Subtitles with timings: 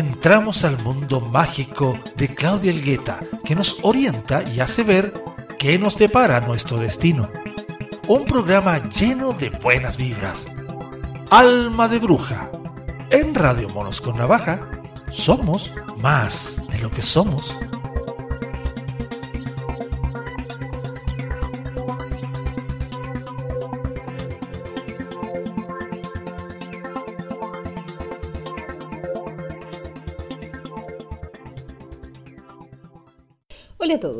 [0.00, 5.12] entramos al mundo mágico de Claudia Elgueta, que nos orienta y hace ver
[5.58, 7.30] qué nos depara nuestro destino.
[8.08, 10.46] Un programa lleno de buenas vibras.
[11.30, 12.50] Alma de Bruja.
[13.10, 14.70] En Radio Monos con Navaja,
[15.10, 17.54] somos más de lo que somos.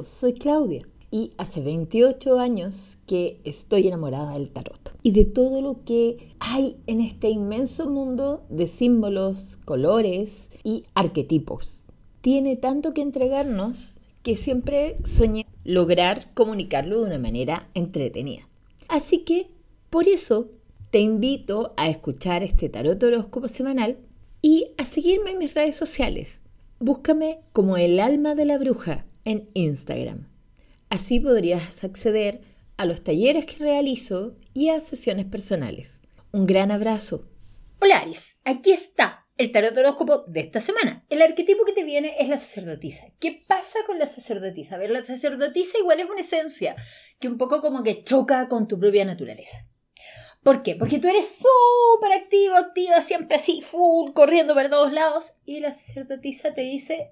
[0.05, 5.85] Soy Claudia y hace 28 años que estoy enamorada del tarot y de todo lo
[5.85, 11.83] que hay en este inmenso mundo de símbolos, colores y arquetipos.
[12.21, 18.49] Tiene tanto que entregarnos que siempre soñé lograr comunicarlo de una manera entretenida.
[18.89, 19.49] Así que
[19.89, 20.51] por eso
[20.91, 23.99] te invito a escuchar este tarot horóscopo semanal
[24.43, 26.41] y a seguirme en mis redes sociales.
[26.79, 30.29] Búscame como el alma de la bruja en Instagram.
[30.89, 32.41] Así podrías acceder
[32.77, 36.01] a los talleres que realizo y a sesiones personales.
[36.33, 37.29] Un gran abrazo.
[37.81, 41.05] Hola Aries, aquí está el tarot horóscopo de esta semana.
[41.09, 43.07] El arquetipo que te viene es la sacerdotisa.
[43.19, 44.75] ¿Qué pasa con la sacerdotisa?
[44.75, 46.77] A ver, la sacerdotisa igual es una esencia
[47.19, 49.67] que un poco como que choca con tu propia naturaleza.
[50.43, 50.77] ¿Por qué?
[50.77, 55.37] Porque tú eres súper activo, activa, siempre así, full, corriendo por todos lados.
[55.47, 57.11] Y la sacerdotisa te dice,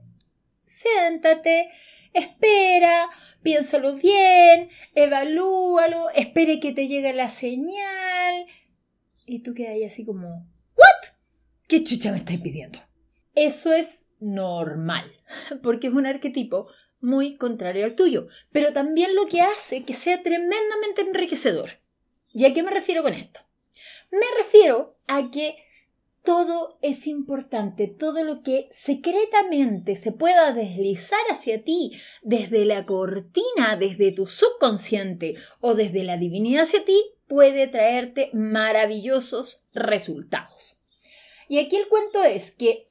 [0.63, 1.71] siéntate,
[2.13, 3.09] espera,
[3.43, 8.47] piénsalo bien, evalúalo, espere que te llegue la señal.
[9.27, 11.13] Y tú quedas ahí así como, ¿what?
[11.67, 12.79] ¿Qué chucha me estáis pidiendo?
[13.35, 15.13] Eso es normal,
[15.63, 16.69] porque es un arquetipo
[17.01, 21.81] muy contrario al tuyo, pero también lo que hace que sea tremendamente enriquecedor.
[22.33, 23.41] ¿Y a qué me refiero con esto?
[24.11, 25.57] Me refiero a que
[26.29, 33.77] todo es importante, todo lo que secretamente se pueda deslizar hacia ti desde la cortina,
[33.81, 40.83] desde tu subconsciente o desde la divinidad hacia ti, puede traerte maravillosos resultados.
[41.49, 42.85] Y aquí el cuento es que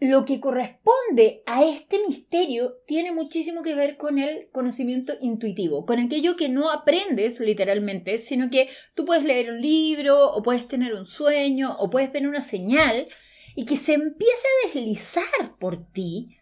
[0.00, 5.98] lo que corresponde a este misterio tiene muchísimo que ver con el conocimiento intuitivo, con
[5.98, 10.94] aquello que no aprendes literalmente, sino que tú puedes leer un libro o puedes tener
[10.94, 13.08] un sueño o puedes ver una señal
[13.56, 16.36] y que se empiece a deslizar por ti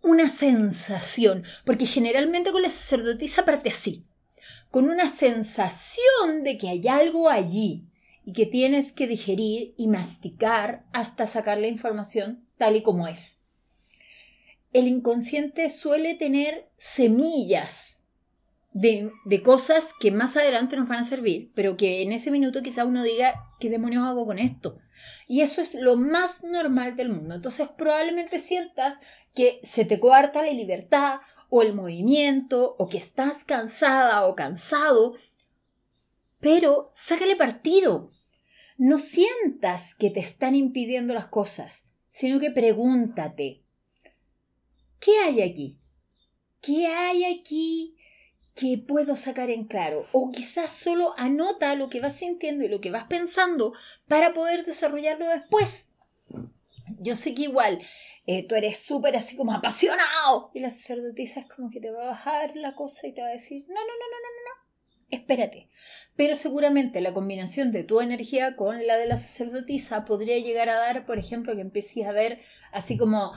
[0.00, 4.06] una sensación, porque generalmente con la sacerdotisa parte así,
[4.70, 7.84] con una sensación de que hay algo allí
[8.24, 13.40] y que tienes que digerir y masticar hasta sacar la información tal y como es.
[14.72, 18.04] El inconsciente suele tener semillas
[18.72, 19.10] de,
[19.44, 23.02] cosas que más adelante nos van a servir, pero que en ese minuto quizá uno
[23.02, 24.78] diga, ¿qué demonios hago con esto?
[25.26, 27.34] Y eso es lo más normal del mundo.
[27.34, 28.96] Entonces probablemente sientas
[29.34, 31.18] que se te coarta la libertad
[31.50, 35.16] o el movimiento o que estás cansada o cansado,
[36.38, 38.12] pero sácale partido.
[38.78, 43.62] No sientas que te están impidiendo las cosas sino que pregúntate,
[45.00, 45.78] ¿qué hay aquí?
[46.60, 47.96] ¿Qué hay aquí
[48.54, 50.06] que puedo sacar en claro?
[50.12, 53.72] O quizás solo anota lo que vas sintiendo y lo que vas pensando
[54.08, 55.88] para poder desarrollarlo después.
[57.00, 57.80] Yo sé que igual
[58.26, 62.02] eh, tú eres súper así como apasionado y la sacerdotisa es como que te va
[62.02, 64.61] a bajar la cosa y te va a decir, no, no, no, no, no, no,
[65.12, 65.68] espérate.
[66.16, 70.76] Pero seguramente la combinación de tu energía con la de la sacerdotisa podría llegar a
[70.76, 72.40] dar, por ejemplo, que empieces a ver
[72.72, 73.32] así como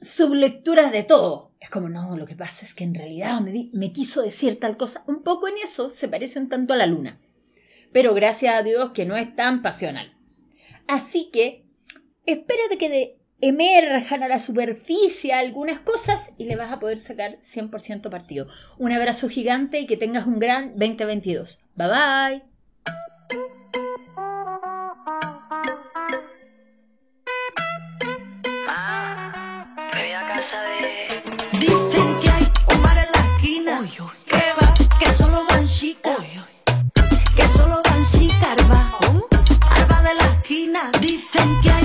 [0.00, 1.52] sublecturas de todo.
[1.60, 4.76] Es como, no, lo que pasa es que en realidad me, me quiso decir tal
[4.76, 5.04] cosa.
[5.06, 7.20] Un poco en eso se parece un tanto a la luna.
[7.92, 10.18] Pero gracias a Dios que no es tan pasional.
[10.86, 11.64] Así que,
[12.26, 17.38] espérate que de emerjan a la superficie algunas cosas y le vas a poder sacar
[17.40, 18.46] 100% partido.
[18.78, 21.60] Un abrazo gigante y que tengas un gran 2022.
[21.74, 22.42] Bye bye.
[28.66, 29.66] Ah,
[31.60, 33.80] Dicen que hay un mar en la esquina.
[34.26, 36.16] Que va, que solo van chicas.
[37.36, 38.98] Que solo van chicas, arba.
[39.70, 40.90] Arba de la esquina.
[41.00, 41.83] Dicen que hay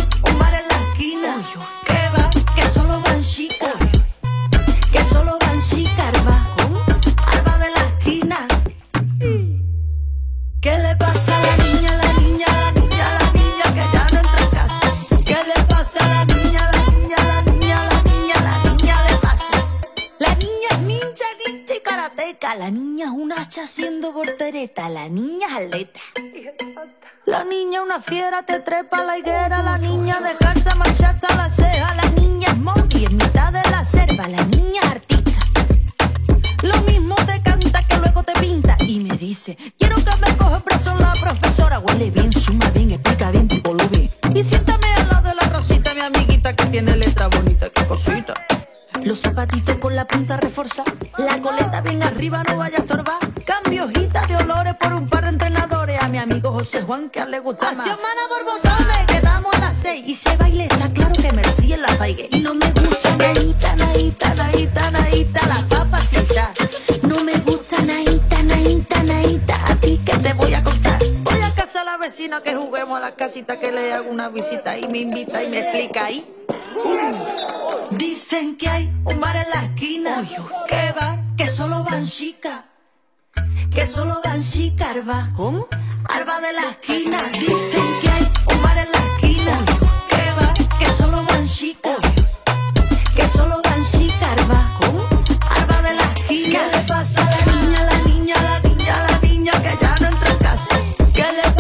[22.58, 24.90] La niña es un hacha haciendo portereta.
[24.90, 26.00] La niña es atleta.
[27.28, 31.36] La niña una fiera te trepa a la higuera, la niña de calza marcha hasta
[31.36, 35.40] la ceja, la niña es monkey en mitad de la selva, la niña artista.
[36.64, 40.58] Lo mismo te canta que luego te pinta y me dice, quiero que me coja
[40.66, 44.10] brazo la profesora, huele bien, suma bien, explica bien, lo bien.
[44.34, 48.34] Y siéntame al lado de la Rosita, mi amiguita que tiene letra bonita, qué cosita.
[49.04, 53.18] Los zapatitos con la punta reforzada, la coleta bien arriba, no vaya a estorbar.
[53.46, 56.02] Cambio hojita de olores por un par de entrenadores.
[56.02, 57.88] A mi amigo José Juan que a él le gusta más.
[57.88, 57.98] Mana
[58.28, 60.04] por botones, quedamos a las seis.
[60.06, 62.28] Y se baile, está claro que Merci en la paigue.
[62.32, 66.54] Y no me gusta naíta, naíta, naíta, naíta, las papas sin sal.
[67.04, 70.99] No me gusta naíta, naíta, naíta, a ti que te voy a contar.
[71.70, 74.76] A casa a la vecina que juguemos a la casita que le hago una visita
[74.80, 76.28] y me invita y me explica ahí.
[77.92, 80.26] Dicen que hay un bar en la esquina.
[80.68, 81.20] ¿Qué bar?
[81.38, 82.62] Que solo van chicas.
[83.72, 85.30] Que solo van chicas, Arba.
[85.36, 85.68] ¿Cómo?
[86.06, 87.18] Arba de la esquina.
[87.34, 89.66] Dicen que hay un bar en la esquina.
[90.10, 90.54] ¿Qué bar?
[90.80, 91.98] Que solo van chicas.
[93.16, 94.76] Que solo van chicas, Arba.
[94.82, 95.08] ¿Cómo?
[95.48, 96.60] Arba de la esquina.
[96.60, 98.69] ¿Qué le pasa a la niña, la niña, la niña,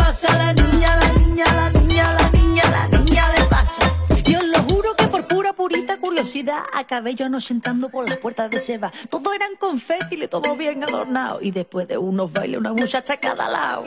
[0.09, 3.83] la niña, la niña, la niña, la niña, la niña le pasa?
[4.25, 8.59] Yo lo juro que por pura purita curiosidad acabé yo entrando por las puertas de
[8.59, 8.91] Seba.
[9.07, 11.38] Todo eran confeti, todo bien adornado.
[11.44, 13.85] Y después de unos bailes, una muchacha a cada lado.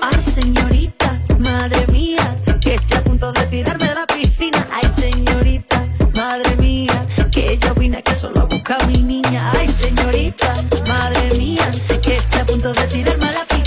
[0.00, 4.66] Ay, señorita, madre mía, que estoy a punto de tirarme de la piscina.
[4.72, 9.52] Ay, señorita, madre mía, que yo vine aquí solo a buscar a mi niña.
[9.52, 10.54] Ay, señorita,
[10.88, 11.70] madre mía,
[12.00, 13.61] que estoy a punto de tirarme a la piscina.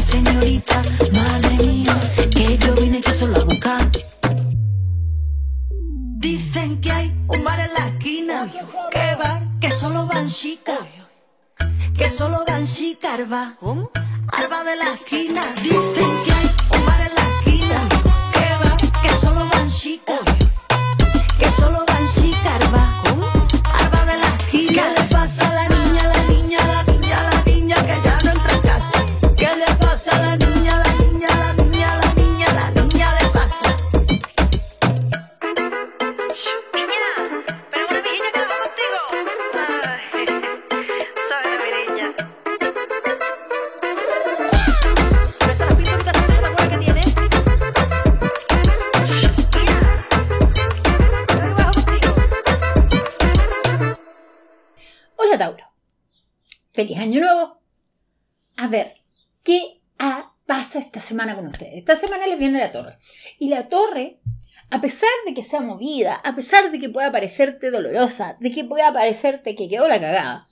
[0.00, 0.82] Señorita,
[1.12, 2.00] madre mía,
[2.30, 3.90] que yo vine aquí solo a buscar.
[6.18, 8.48] Dicen que hay un bar en la esquina.
[8.90, 9.46] ¿Qué bar?
[9.60, 10.78] Que solo van chicas.
[11.96, 13.54] Que solo van chicas, Arba.
[13.60, 13.90] ¿Cómo?
[14.32, 15.42] Arba de la esquina.
[15.62, 17.88] Dicen que hay un bar en la esquina.
[18.32, 18.76] ¿Qué bar?
[19.02, 20.20] Que solo van chicas.
[21.38, 23.02] Que solo van chicas, Arba.
[23.04, 23.26] ¿Cómo?
[23.80, 24.72] Arba de la esquina.
[24.72, 25.69] ¿Qué le pasa a la
[56.72, 57.60] Feliz año nuevo.
[58.56, 58.94] A ver,
[59.42, 61.74] ¿qué ah, pasa esta semana con ustedes?
[61.76, 62.98] Esta semana les viene la torre.
[63.38, 64.18] Y la torre,
[64.70, 68.64] a pesar de que sea movida, a pesar de que pueda parecerte dolorosa, de que
[68.64, 70.48] pueda parecerte que quedó la cagada,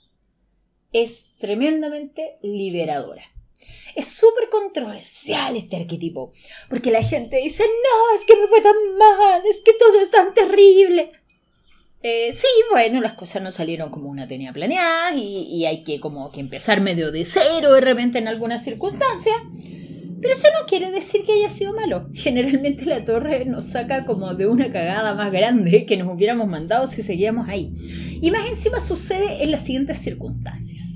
[0.93, 3.23] es tremendamente liberadora.
[3.97, 6.31] Es súper controversial este arquetipo,
[6.69, 10.11] porque la gente dice, no, es que me fue tan mal, es que todo es
[10.11, 11.11] tan terrible.
[12.01, 16.31] Eh, sí, bueno, las cosas no salieron como una tenía planeadas y, hay que como
[16.31, 19.37] que empezar medio de cero de repente en algunas circunstancias.
[20.21, 22.09] Pero eso no quiere decir que haya sido malo.
[22.15, 26.87] Generalmente la torre nos saca como de una cagada más grande que nos hubiéramos mandado
[26.87, 27.75] si seguíamos ahí.
[28.21, 30.87] Y más encima sucede en las siguientes circunstancias.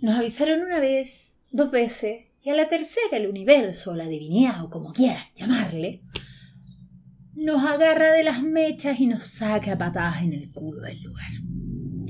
[0.00, 4.70] Nos avisaron una vez, dos veces, y a la tercera el universo, la divinidad o
[4.70, 6.02] como quieran llamarle,
[7.36, 11.30] nos agarra de las mechas y nos saca a patadas en el culo del lugar.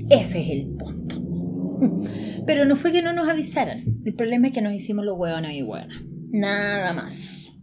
[0.09, 1.21] Ese es el punto.
[2.45, 3.83] Pero no fue que no nos avisaran.
[4.05, 6.01] El problema es que nos hicimos los hueones y hueonas.
[6.29, 7.59] Nada más.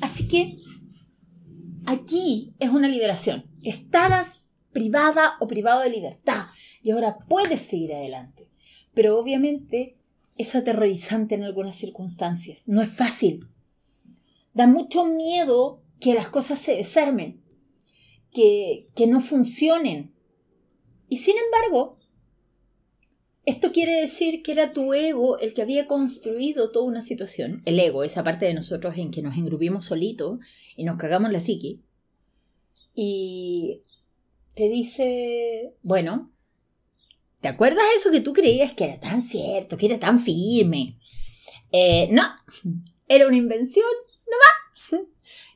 [0.00, 0.56] Así que
[1.86, 3.44] aquí es una liberación.
[3.62, 6.46] Estabas privada o privado de libertad
[6.82, 8.50] y ahora puedes seguir adelante.
[8.94, 9.96] Pero obviamente
[10.36, 12.64] es aterrorizante en algunas circunstancias.
[12.66, 13.46] No es fácil.
[14.54, 17.42] Da mucho miedo que las cosas se desarmen,
[18.32, 20.14] que, que no funcionen.
[21.08, 21.98] Y sin embargo,
[23.46, 27.62] esto quiere decir que era tu ego el que había construido toda una situación.
[27.64, 30.40] El ego, esa parte de nosotros en que nos engrupimos solitos
[30.76, 31.80] y nos cagamos la psiqui.
[32.92, 33.82] Y
[34.54, 36.32] te dice, bueno,
[37.40, 40.98] ¿te acuerdas eso que tú creías que era tan cierto, que era tan firme?
[41.70, 42.24] Eh, no,
[43.06, 43.86] era una invención,
[44.26, 45.06] no va.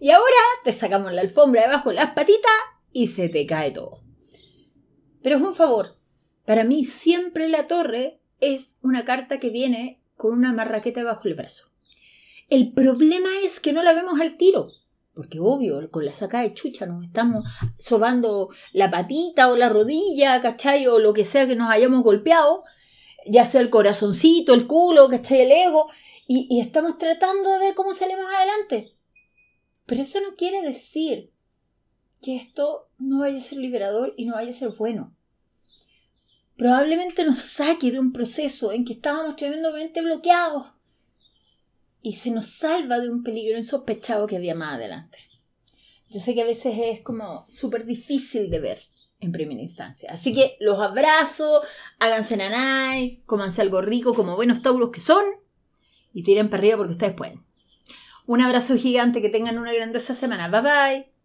[0.00, 2.50] Y ahora te sacamos la alfombra debajo de las patitas
[2.90, 4.00] y se te cae todo.
[5.23, 5.99] Pero es un favor.
[6.47, 11.35] Para mí siempre la torre es una carta que viene con una marraqueta bajo el
[11.35, 11.69] brazo.
[12.49, 14.71] El problema es que no la vemos al tiro.
[15.12, 17.45] Porque obvio, con la saca de chucha nos estamos
[17.78, 20.87] sobando la patita o la rodilla, ¿cachai?
[20.87, 22.64] O lo que sea que nos hayamos golpeado,
[23.26, 25.42] ya sea el corazoncito, el culo, ¿cachai?
[25.42, 25.90] El ego.
[26.26, 28.95] y, y estamos tratando de ver cómo salimos adelante.
[29.90, 31.32] Pero eso no quiere decir
[32.23, 35.16] que esto no vaya a ser liberador y no vaya a ser bueno.
[36.56, 40.68] Probablemente nos saque de un proceso en que estábamos tremendamente bloqueados
[42.02, 45.18] y se nos salva de un peligro insospechado que había más adelante.
[46.09, 48.82] Yo sé que a veces es como súper difícil de ver
[49.18, 50.09] en primera instancia.
[50.12, 51.62] Así que los abrazo,
[51.99, 55.25] háganse nanay, cómanse algo rico como buenos tauros que son
[56.14, 57.50] y tiren para arriba porque ustedes pueden.
[58.27, 60.49] Un abrazo gigante, que tengan una grandiosa semana.
[60.49, 61.21] Bye bye.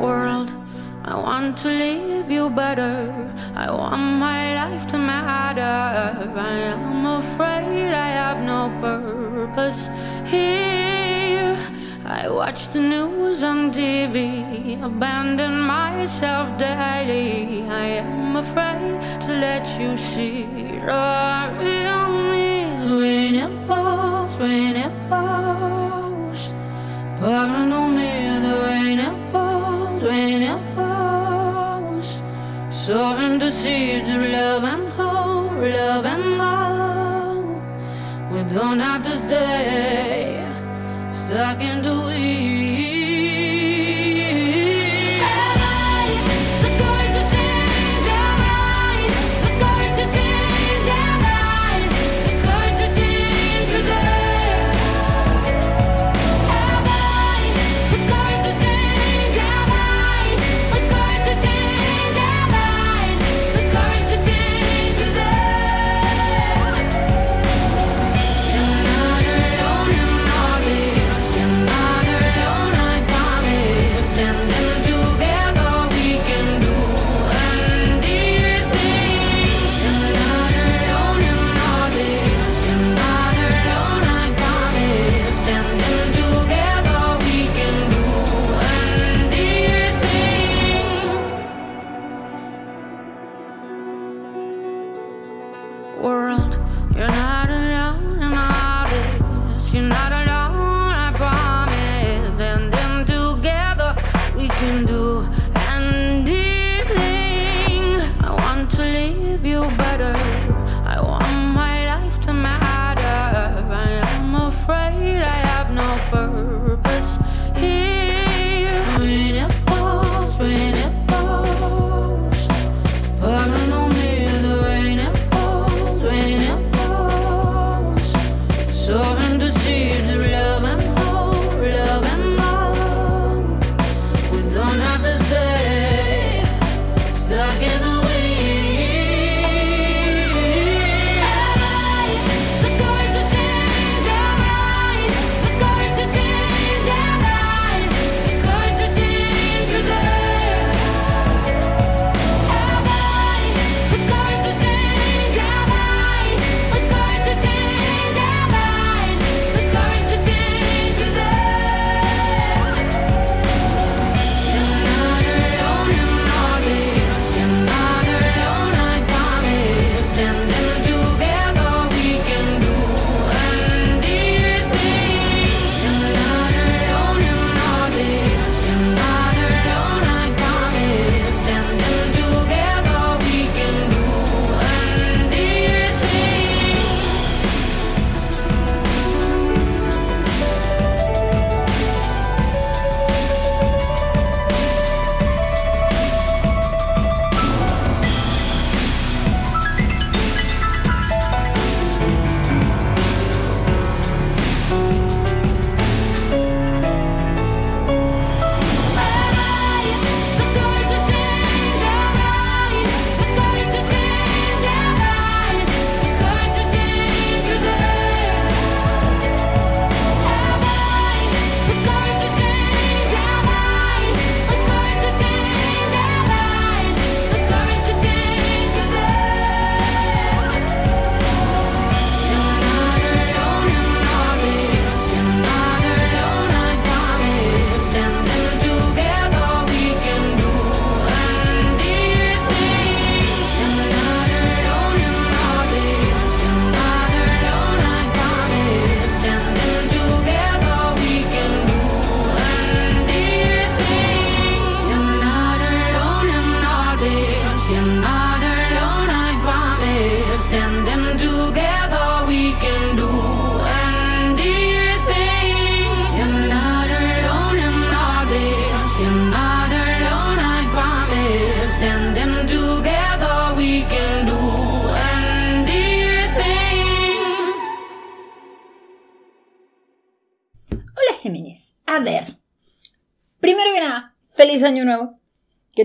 [0.00, 0.50] world.
[1.04, 3.12] I want to leave you better.
[3.54, 5.62] I want my life to matter.
[5.62, 9.90] I am afraid I have no purpose
[10.26, 10.69] here.
[12.10, 17.62] I watch the news on TV, abandon myself daily.
[17.70, 20.42] I am afraid to let you see
[20.88, 22.64] the real me.
[22.98, 26.52] When it falls, when it falls,
[27.22, 28.12] on me,
[28.44, 32.20] the rain it falls, when it falls,
[32.70, 37.62] soaring seeds of love and hope, love and hope.
[38.32, 40.19] We don't have to stay
[41.30, 42.59] stuck in the weeds.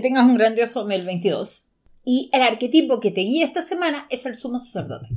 [0.06, 1.64] Tengas un grandioso 2022.
[2.04, 5.08] Y el arquetipo que te guía esta semana es el sumo sacerdote.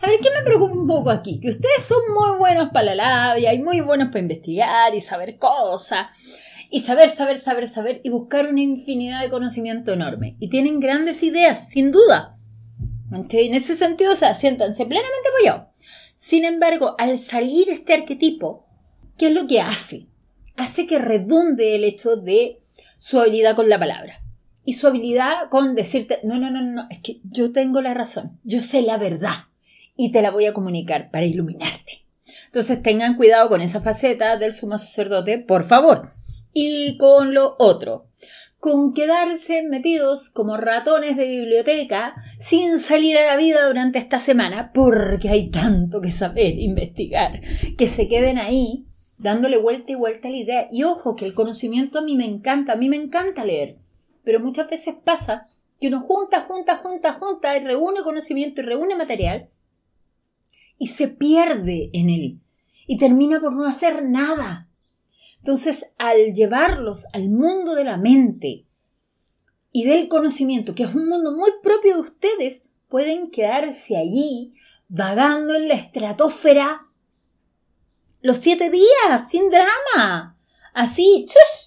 [0.00, 1.40] A ver, ¿qué me preocupa un poco aquí?
[1.40, 5.36] Que ustedes son muy buenos para la labia y muy buenos para investigar y saber
[5.38, 6.06] cosas.
[6.70, 10.36] Y saber, saber, saber, saber y buscar una infinidad de conocimiento enorme.
[10.38, 12.38] Y tienen grandes ideas, sin duda.
[13.10, 15.72] En ese sentido, o sea, siéntanse plenamente apoyados.
[16.14, 18.68] Sin embargo, al salir este arquetipo,
[19.18, 20.06] ¿qué es lo que hace?
[20.56, 22.60] Hace que redunde el hecho de
[22.98, 24.20] su habilidad con la palabra
[24.66, 28.40] y su habilidad con decirte, no, no, no, no, es que yo tengo la razón,
[28.42, 29.44] yo sé la verdad
[29.96, 32.04] y te la voy a comunicar para iluminarte.
[32.46, 36.10] Entonces tengan cuidado con esa faceta del sumo sacerdote, por favor.
[36.52, 38.08] Y con lo otro,
[38.58, 44.72] con quedarse metidos como ratones de biblioteca sin salir a la vida durante esta semana,
[44.74, 47.40] porque hay tanto que saber, investigar,
[47.78, 50.68] que se queden ahí dándole vuelta y vuelta a la idea.
[50.72, 53.76] Y ojo, que el conocimiento a mí me encanta, a mí me encanta leer
[54.26, 55.46] pero muchas veces pasa
[55.80, 59.50] que uno junta, junta, junta, junta y reúne conocimiento y reúne material
[60.78, 62.40] y se pierde en él
[62.88, 64.68] y termina por no hacer nada.
[65.38, 68.64] Entonces, al llevarlos al mundo de la mente
[69.70, 74.54] y del conocimiento, que es un mundo muy propio de ustedes, pueden quedarse allí
[74.88, 76.88] vagando en la estratosfera
[78.22, 80.36] los siete días, sin drama.
[80.74, 81.65] Así, chus,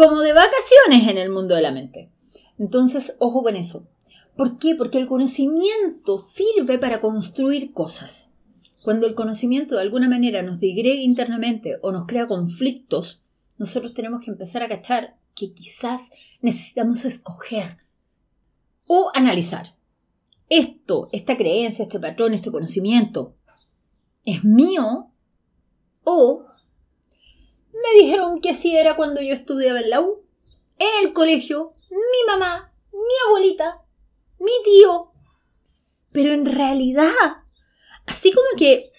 [0.00, 2.10] como de vacaciones en el mundo de la mente.
[2.58, 3.86] Entonces, ojo con eso.
[4.34, 4.74] ¿Por qué?
[4.74, 8.30] Porque el conocimiento sirve para construir cosas.
[8.82, 13.24] Cuando el conocimiento de alguna manera nos digrega internamente o nos crea conflictos,
[13.58, 16.10] nosotros tenemos que empezar a cachar que quizás
[16.40, 17.76] necesitamos escoger
[18.86, 19.74] o analizar.
[20.48, 23.34] Esto, esta creencia, este patrón, este conocimiento,
[24.24, 25.10] ¿es mío
[26.04, 26.46] o
[27.72, 30.22] me dijeron que así era cuando yo estudiaba en la U.
[30.78, 33.82] En el colegio, mi mamá, mi abuelita,
[34.38, 35.12] mi tío.
[36.10, 37.12] Pero en realidad,
[38.06, 38.90] así como que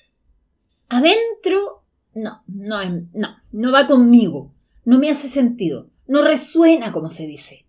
[0.90, 2.80] adentro, no, no,
[3.14, 4.54] no, no va conmigo.
[4.86, 5.90] No me hace sentido.
[6.08, 7.66] No resuena como se dice.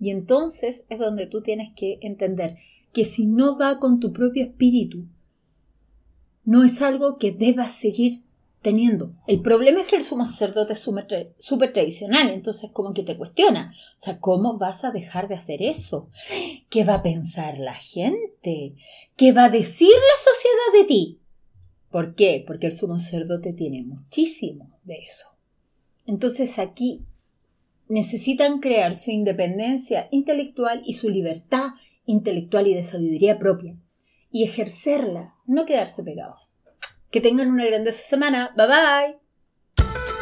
[0.00, 2.58] Y entonces es donde tú tienes que entender
[2.92, 5.06] que si no va con tu propio espíritu,
[6.44, 8.22] no es algo que debas seguir
[9.26, 13.72] El problema es que el sumo sacerdote es súper tradicional, entonces como que te cuestiona.
[13.96, 16.10] Sea, ¿cómo vas a dejar de hacer eso?
[16.68, 18.74] ¿Qué va a pensar la gente?
[19.16, 21.20] ¿Qué va a decir la sociedad de ti?
[21.90, 22.44] ¿Por qué?
[22.46, 25.30] Porque el sumo sacerdote tiene muchísimo de eso.
[26.06, 27.04] Entonces aquí
[27.88, 31.70] necesitan crear su independencia intelectual y su libertad
[32.04, 33.76] intelectual y de sabiduría propia
[34.30, 36.52] y ejercerla, no quedarse pegados.
[37.10, 38.52] Que tengan una grandiosa semana.
[38.56, 40.17] Bye bye.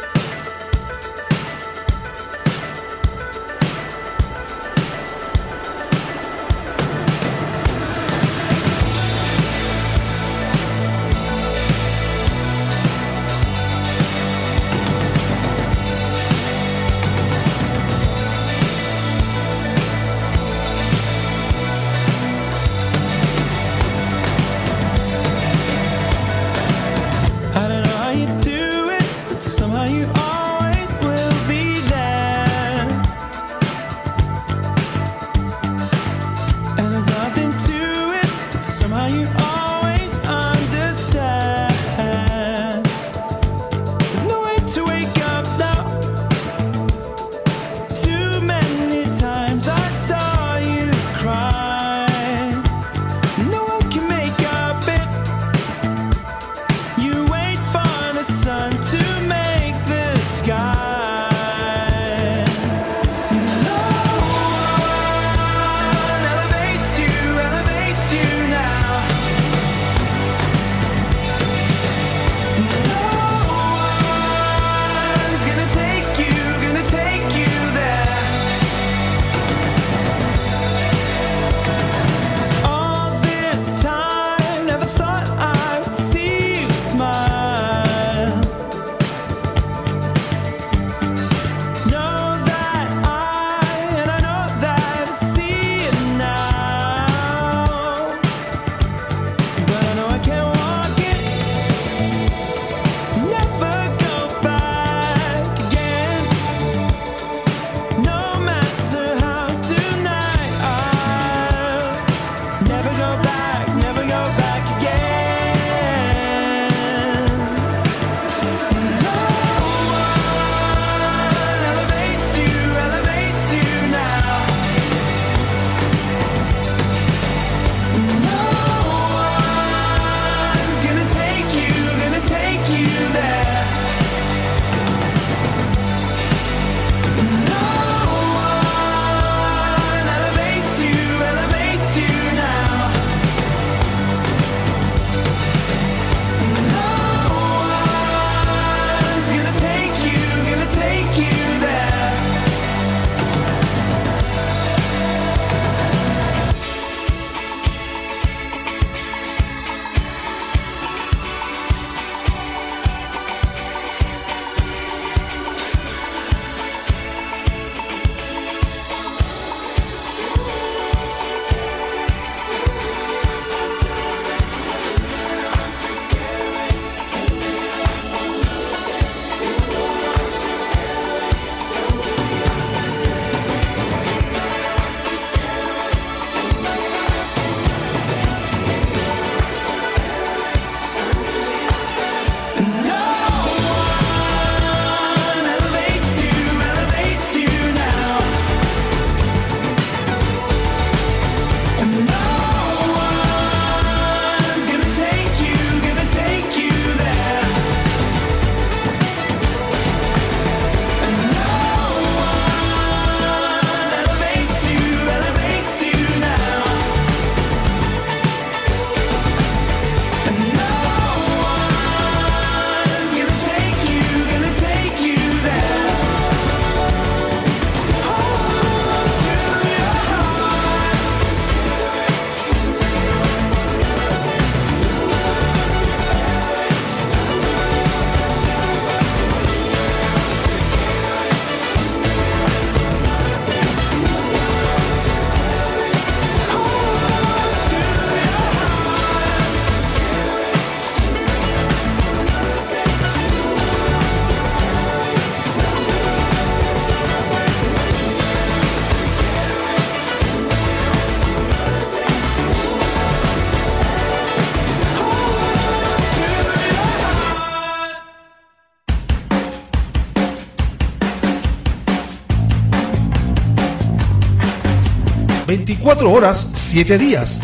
[275.67, 277.41] 24 horas, 7 días.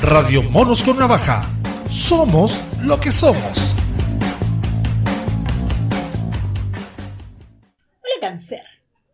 [0.00, 1.46] Radio Monos con Navaja.
[1.86, 3.76] Somos lo que somos.
[8.00, 8.62] Hola cáncer.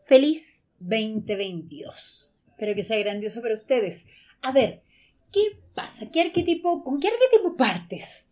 [0.07, 2.35] Feliz 2022.
[2.51, 4.07] Espero que sea grandioso para ustedes.
[4.43, 4.85] A ver,
[5.33, 6.07] ¿qué pasa?
[6.13, 8.31] ¿Qué arquetipo, ¿Con qué arquetipo partes?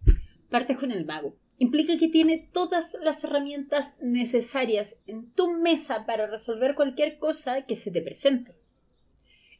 [0.49, 1.35] Partes con el mago.
[1.59, 7.75] Implica que tiene todas las herramientas necesarias en tu mesa para resolver cualquier cosa que
[7.75, 8.60] se te presente.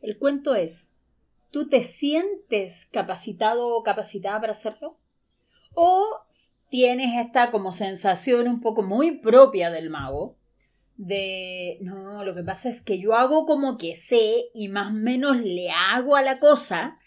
[0.01, 0.89] El cuento es,
[1.51, 4.99] ¿tú te sientes capacitado o capacitada para hacerlo?
[5.75, 6.21] ¿O
[6.69, 10.37] tienes esta como sensación un poco muy propia del mago?
[10.97, 14.95] De, no, lo que pasa es que yo hago como que sé y más o
[14.95, 16.99] menos le hago a la cosa,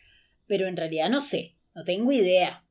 [0.47, 2.63] pero en realidad no sé, no tengo idea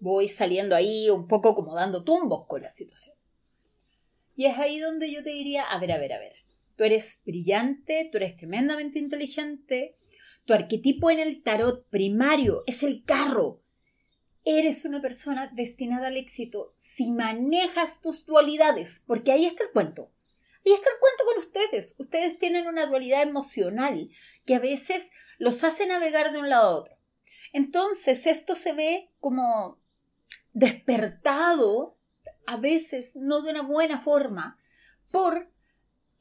[0.00, 3.14] voy saliendo ahí un poco como dando tumbos con la situación.
[4.34, 6.32] Y es ahí donde yo te diría, a ver, a ver, a ver,
[6.80, 9.98] tú eres brillante, tú eres tremendamente inteligente,
[10.46, 13.60] tu arquetipo en el tarot primario es el carro.
[14.46, 20.10] Eres una persona destinada al éxito si manejas tus dualidades, porque ahí está el cuento.
[20.64, 21.96] Ahí está el cuento con ustedes.
[21.98, 24.08] Ustedes tienen una dualidad emocional
[24.46, 26.96] que a veces los hace navegar de un lado a otro.
[27.52, 29.78] Entonces esto se ve como
[30.54, 31.98] despertado,
[32.46, 34.58] a veces no de una buena forma,
[35.10, 35.50] por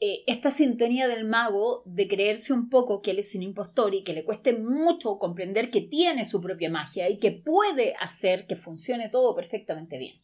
[0.02, 4.06] eh, esta sintonía del mago de creerse un poco que él es un impostor y
[4.06, 8.56] que le cueste mucho comprender que tiene su propia magia y que puede hacer que
[8.56, 10.16] funcione todo perfectamente bien.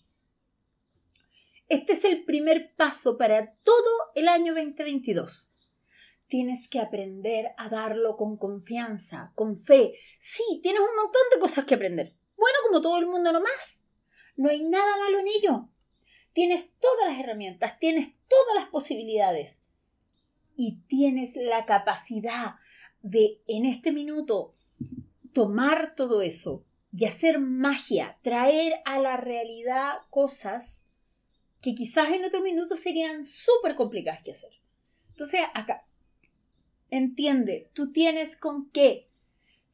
[1.67, 5.53] Este es el primer paso para todo el año 2022.
[6.27, 9.93] Tienes que aprender a darlo con confianza, con fe.
[10.19, 12.15] Sí, tienes un montón de cosas que aprender.
[12.37, 13.85] Bueno, como todo el mundo nomás.
[14.37, 15.69] No hay nada malo en ello.
[16.31, 19.64] Tienes todas las herramientas, tienes todas las posibilidades
[20.55, 22.55] y tienes la capacidad
[23.01, 24.53] de en este minuto
[25.33, 30.87] tomar todo eso y hacer magia, traer a la realidad cosas
[31.61, 34.51] que quizás en otro minuto serían súper complicadas que hacer.
[35.09, 35.87] Entonces, acá,
[36.89, 39.09] entiende, tú tienes con qué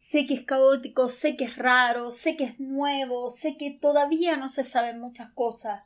[0.02, 4.36] Sé que es caótico, sé que es raro, sé que es nuevo, sé que todavía
[4.36, 5.84] no se saben muchas cosas.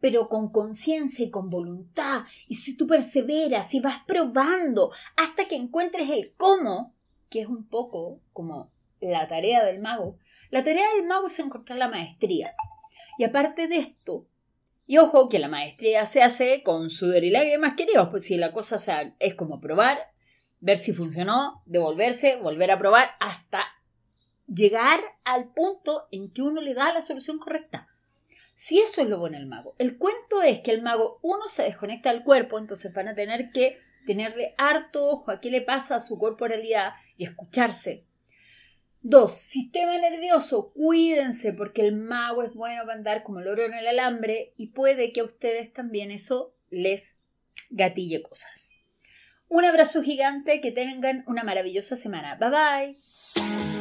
[0.00, 5.56] Pero con conciencia y con voluntad, y si tú perseveras y vas probando hasta que
[5.56, 6.94] encuentres el cómo,
[7.30, 10.18] que es un poco como la tarea del mago,
[10.50, 12.50] la tarea del mago es encontrar la maestría.
[13.18, 14.26] Y aparte de esto,
[14.86, 18.52] y ojo que la maestría se hace con sudor y lágrimas, queridos, pues si la
[18.52, 18.78] cosa
[19.18, 20.14] es como probar
[20.60, 23.64] ver si funcionó, devolverse, volver a probar, hasta
[24.46, 27.88] llegar al punto en que uno le da la solución correcta.
[28.56, 29.76] Si eso es lo bueno del mago.
[29.78, 33.52] El cuento es que el mago, uno, se desconecta del cuerpo, entonces van a tener
[33.52, 38.06] que tenerle harto ojo a qué le pasa a su corporalidad y escucharse.
[39.02, 43.74] Dos, sistema nervioso, cuídense porque el mago es bueno para andar como el oro en
[43.74, 47.18] el alambre y puede que a ustedes también eso les
[47.70, 48.70] gatille cosas.
[49.48, 52.36] Un abrazo gigante, que tengan una maravillosa semana.
[52.36, 53.75] Bye bye.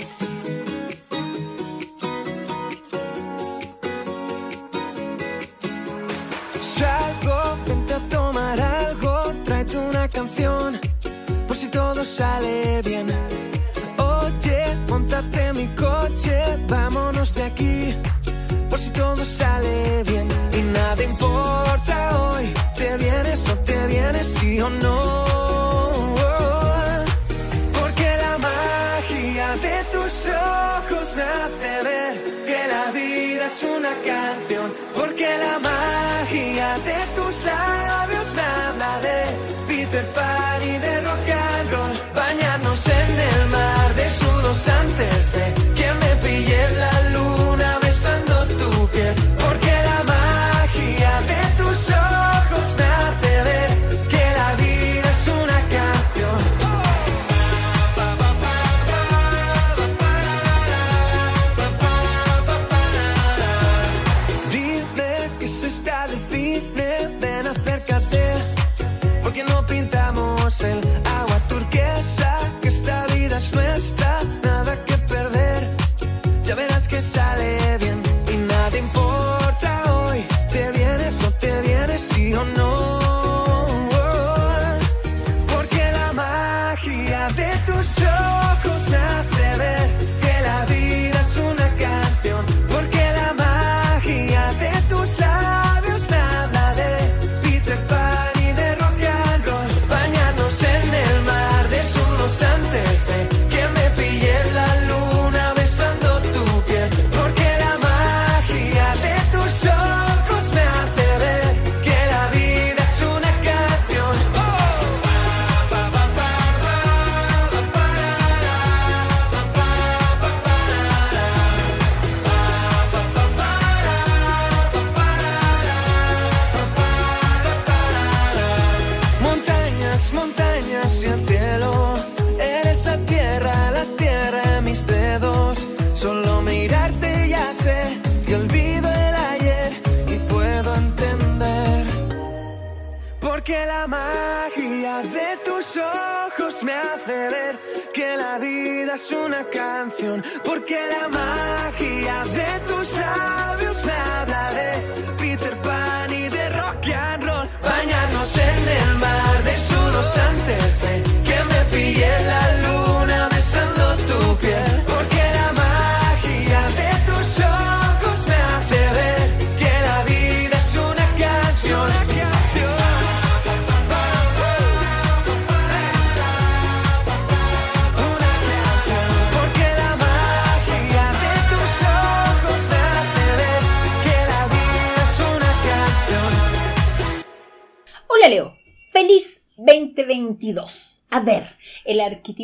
[11.47, 13.07] Por si todo sale bien.
[13.97, 17.95] Oye, montate mi coche, vámonos de aquí,
[18.69, 20.27] por si todo sale bien.
[20.53, 25.25] Y nada importa hoy, te vienes o te vienes, sí o no.
[29.61, 36.77] de tus ojos me hace ver que la vida es una canción, porque la magia
[36.79, 39.44] de tus labios me habla de
[39.95, 45.93] Peter Pan y de rock and bañarnos en el mar de sudos antes de que
[45.93, 46.94] me pille la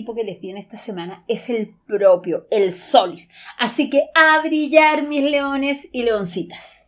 [0.05, 3.17] que les di en esta semana es el propio, el sol.
[3.57, 6.87] Así que a brillar mis leones y leoncitas.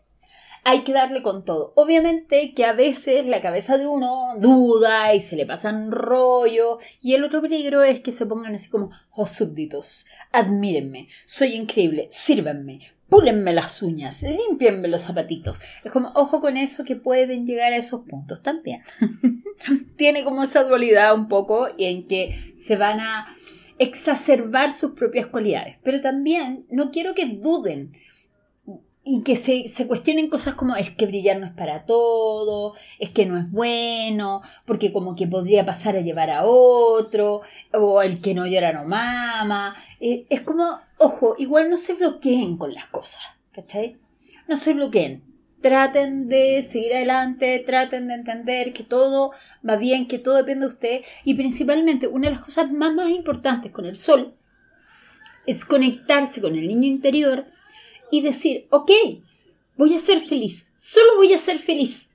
[0.65, 1.73] Hay que darle con todo.
[1.76, 6.80] Obviamente que a veces la cabeza de uno duda y se le pasan rollo.
[7.02, 12.08] Y el otro peligro es que se pongan así como, oh súbditos, admírenme, soy increíble,
[12.12, 12.80] sírvanme,
[13.13, 15.62] púlenme las uñas, limpienme los zapatitos.
[15.84, 18.82] Es como, ojo con eso que pueden llegar a esos puntos también.
[19.97, 23.28] Tiene como esa dualidad un poco en que se van a
[23.78, 25.78] exacerbar sus propias cualidades.
[25.84, 27.93] Pero también no quiero que duden
[29.05, 33.09] y que se, se cuestionen cosas como es que brillar no es para todo, es
[33.09, 37.41] que no es bueno, porque como que podría pasar a llevar a otro,
[37.73, 39.75] o el que no llora no mama.
[39.99, 43.97] Eh, es como, ojo, igual no se bloqueen con las cosas, ¿cachai?
[44.47, 45.23] No se bloqueen.
[45.61, 49.31] Traten de seguir adelante, traten de entender que todo
[49.67, 51.01] va bien, que todo depende de usted.
[51.23, 54.35] Y principalmente, una de las cosas más, más importantes con el sol
[55.45, 57.45] es conectarse con el niño interior
[58.13, 58.91] y decir, ok,
[59.76, 62.12] voy a ser feliz, solo voy a ser feliz,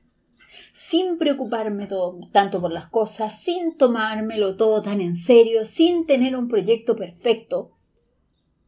[0.73, 6.37] sin preocuparme todo- tanto por las cosas, sin tomármelo todo tan en serio, sin tener
[6.37, 7.73] un proyecto perfecto.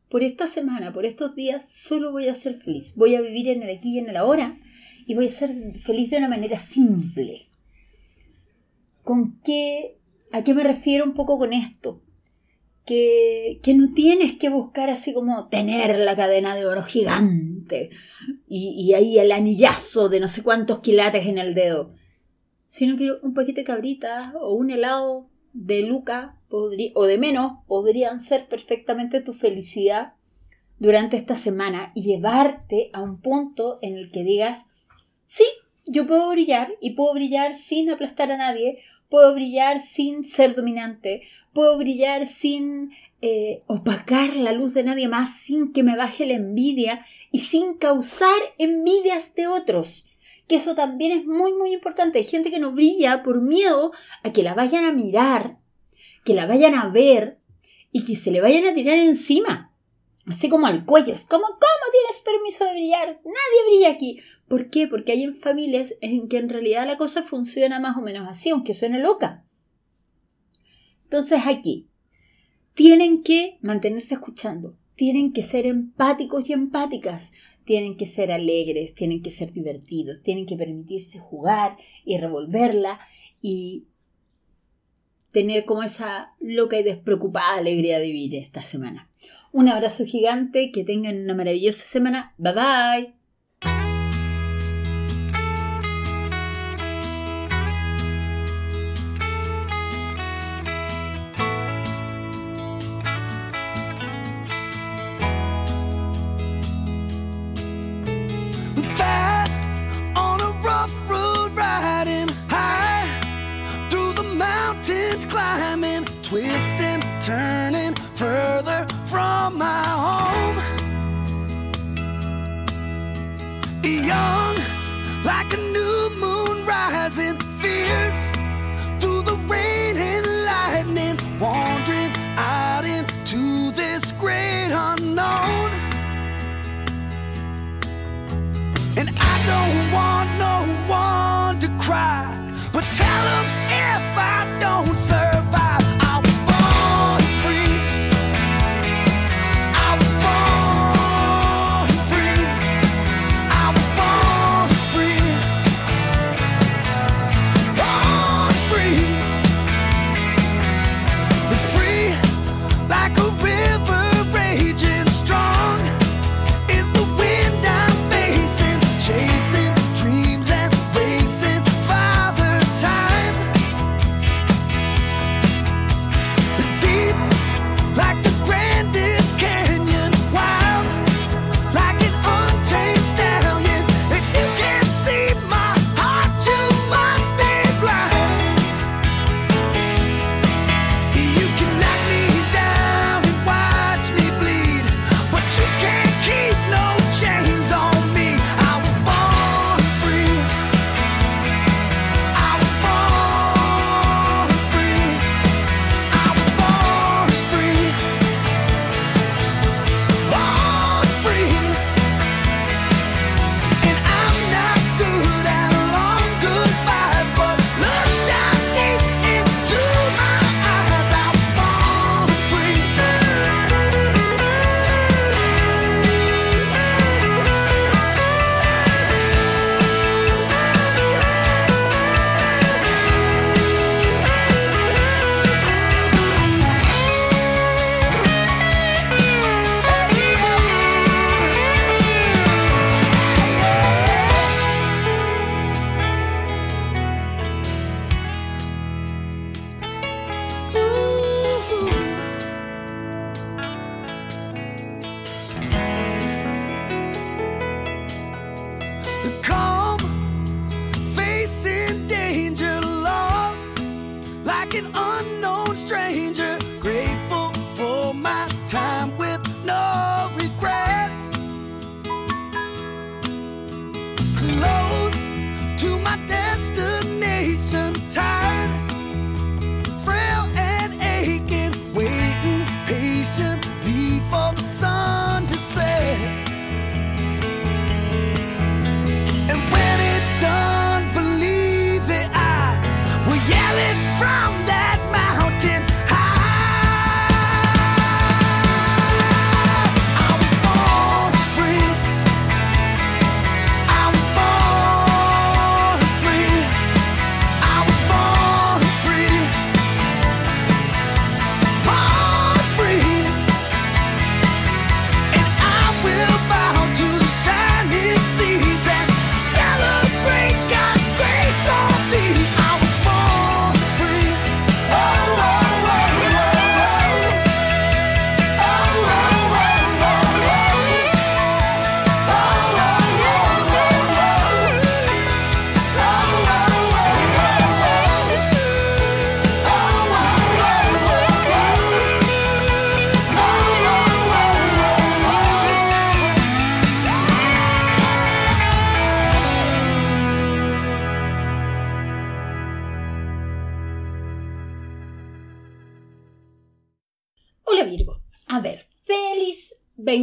[0.09, 2.95] Por esta semana, por estos días, solo voy a ser feliz.
[2.97, 4.59] Voy a vivir en el aquí y en el ahora
[5.07, 7.47] y voy a ser feliz de una manera simple.
[9.05, 9.99] ¿Con qué?
[10.33, 12.03] ¿A qué me refiero un poco con esto?
[13.63, 17.91] Que, no tienes que buscar así como tener la cadena de oro gigante
[18.49, 21.91] y, y ahí el anillazo de no sé cuántos quilates en el dedo,
[22.67, 28.21] sino que un paquete de cabritas o un helado de Luca o de menos podrían
[28.21, 30.15] ser perfectamente tu felicidad
[30.79, 34.67] durante esta semana y llevarte a un punto en el que digas,
[35.27, 35.45] sí,
[35.87, 38.79] yo puedo brillar y puedo brillar sin aplastar a nadie,
[39.11, 45.37] puedo brillar sin ser dominante, puedo brillar sin eh, opacar la luz de nadie más,
[45.37, 50.07] sin que me baje la envidia y sin causar envidias de otros.
[50.49, 52.19] Que eso también es muy, muy importante.
[52.19, 53.93] Hay gente que no brilla por miedo
[54.23, 55.59] a que la vayan a mirar,
[56.25, 57.39] que la vayan a ver
[57.93, 59.70] y que se le vayan a tirar encima.
[60.31, 61.13] Así como al cuello.
[61.13, 63.09] Es como, ¿cómo tienes permiso de brillar?
[63.25, 64.21] Nadie brilla aquí.
[64.49, 64.87] ¿Por qué?
[64.87, 68.51] Porque hay en familias en que en realidad la cosa funciona más o menos así,
[68.51, 69.45] aunque suene loca.
[71.05, 71.89] Entonces aquí,
[72.75, 77.33] tienen que mantenerse escuchando, tienen que ser empáticos y empáticas,
[77.65, 83.01] tienen que ser alegres, tienen que ser divertidos, tienen que permitirse jugar y revolverla
[83.43, 83.87] y
[85.33, 89.11] tener como esa loca y despreocupada alegría de vivir esta semana.
[89.53, 92.35] Un abrazo gigante, que tengan una maravillosa semana.
[92.39, 93.20] Bye bye.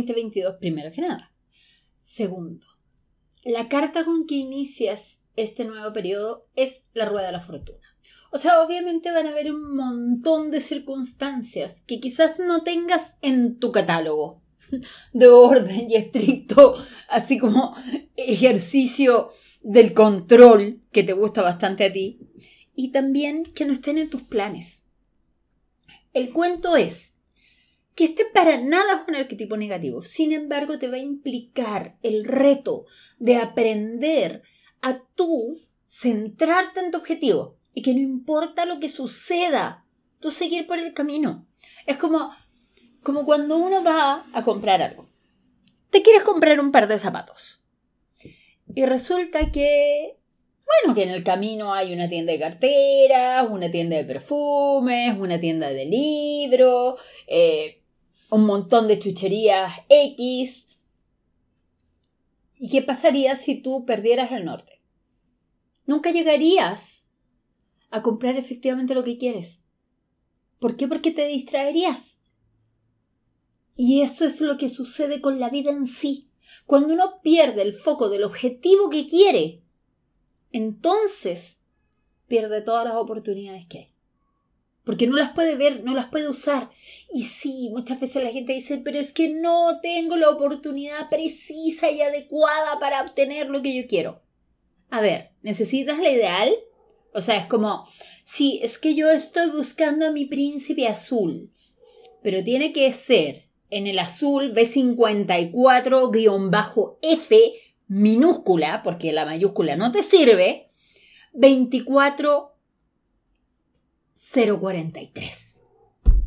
[0.07, 1.31] 2022 primero que nada.
[1.99, 2.65] Segundo,
[3.43, 7.87] la carta con que inicias este nuevo periodo es la rueda de la fortuna.
[8.31, 13.59] O sea, obviamente van a haber un montón de circunstancias que quizás no tengas en
[13.59, 14.41] tu catálogo
[15.13, 16.75] de orden y estricto,
[17.07, 17.75] así como
[18.15, 19.29] ejercicio
[19.61, 22.19] del control que te gusta bastante a ti,
[22.75, 24.83] y también que no estén en tus planes.
[26.13, 27.13] El cuento es
[27.97, 30.03] que este para nada es un arquetipo negativo.
[30.03, 32.85] Sin embargo, te va a implicar el reto
[33.17, 34.43] de aprender
[34.83, 39.83] a tú centrarte en tu objetivo y que no importa lo que suceda,
[40.19, 41.47] tú seguir por el camino.
[41.87, 42.31] Es como,
[43.01, 45.09] como cuando uno va a comprar algo.
[45.89, 47.63] Te quieres comprar un par de zapatos.
[48.75, 50.17] Y resulta que,
[50.83, 55.39] bueno, que en el camino hay una tienda de carteras, una tienda de perfumes, una
[55.39, 57.76] tienda de libros, eh,
[58.29, 60.67] un montón de chucherías X.
[62.59, 64.81] ¿Y qué pasaría si tú perdieras el norte?
[65.85, 67.09] Nunca llegarías
[67.89, 69.63] a comprar efectivamente lo que quieres.
[70.59, 70.87] ¿Por qué?
[70.87, 72.19] Porque te distraerías.
[73.75, 76.29] Y eso es lo que sucede con la vida en sí.
[76.65, 79.61] Cuando uno pierde el foco del objetivo que quiere,
[80.51, 81.63] entonces
[82.27, 83.96] pierde todas las oportunidades que hay
[84.87, 86.71] porque no las puede ver, no las puede usar.
[87.13, 91.91] Y sí, muchas veces la gente dice, pero es que no tengo la oportunidad precisa
[91.91, 94.21] y adecuada para obtener lo que yo quiero.
[94.89, 96.55] A ver, ¿necesitas la ideal?
[97.13, 97.85] O sea, es como,
[98.23, 101.51] sí, es que yo estoy buscando a mi príncipe azul,
[102.23, 107.53] pero tiene que ser en el azul B54-F
[107.89, 110.69] minúscula, porque la mayúscula no te sirve,
[111.33, 112.56] 24
[114.17, 115.63] 043.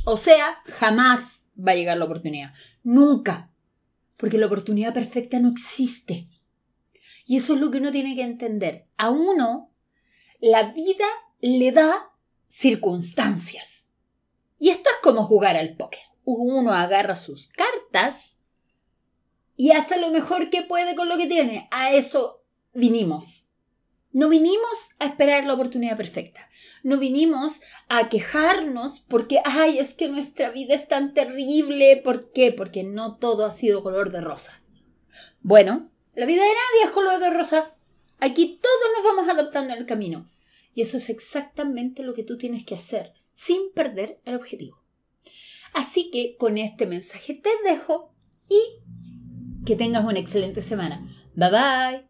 [0.04, 2.52] O sea, jamás va a llegar la oportunidad.
[2.82, 3.50] Nunca.
[4.16, 6.28] Porque la oportunidad perfecta no existe.
[7.26, 8.86] Y eso es lo que uno tiene que entender.
[8.96, 9.72] A uno,
[10.40, 11.06] la vida
[11.40, 12.10] le da
[12.48, 13.86] circunstancias.
[14.58, 16.00] Y esto es como jugar al póker.
[16.24, 18.40] Uno agarra sus cartas
[19.56, 21.68] y hace lo mejor que puede con lo que tiene.
[21.70, 23.49] A eso vinimos.
[24.12, 26.48] No vinimos a esperar la oportunidad perfecta.
[26.82, 32.00] No vinimos a quejarnos porque, ay, es que nuestra vida es tan terrible.
[32.02, 32.52] ¿Por qué?
[32.52, 34.62] Porque no todo ha sido color de rosa.
[35.42, 37.74] Bueno, la vida de nadie es color de rosa.
[38.18, 40.28] Aquí todos nos vamos adaptando en el camino.
[40.74, 44.82] Y eso es exactamente lo que tú tienes que hacer, sin perder el objetivo.
[45.72, 48.12] Así que con este mensaje te dejo
[48.48, 48.60] y
[49.64, 51.06] que tengas una excelente semana.
[51.34, 52.09] Bye bye.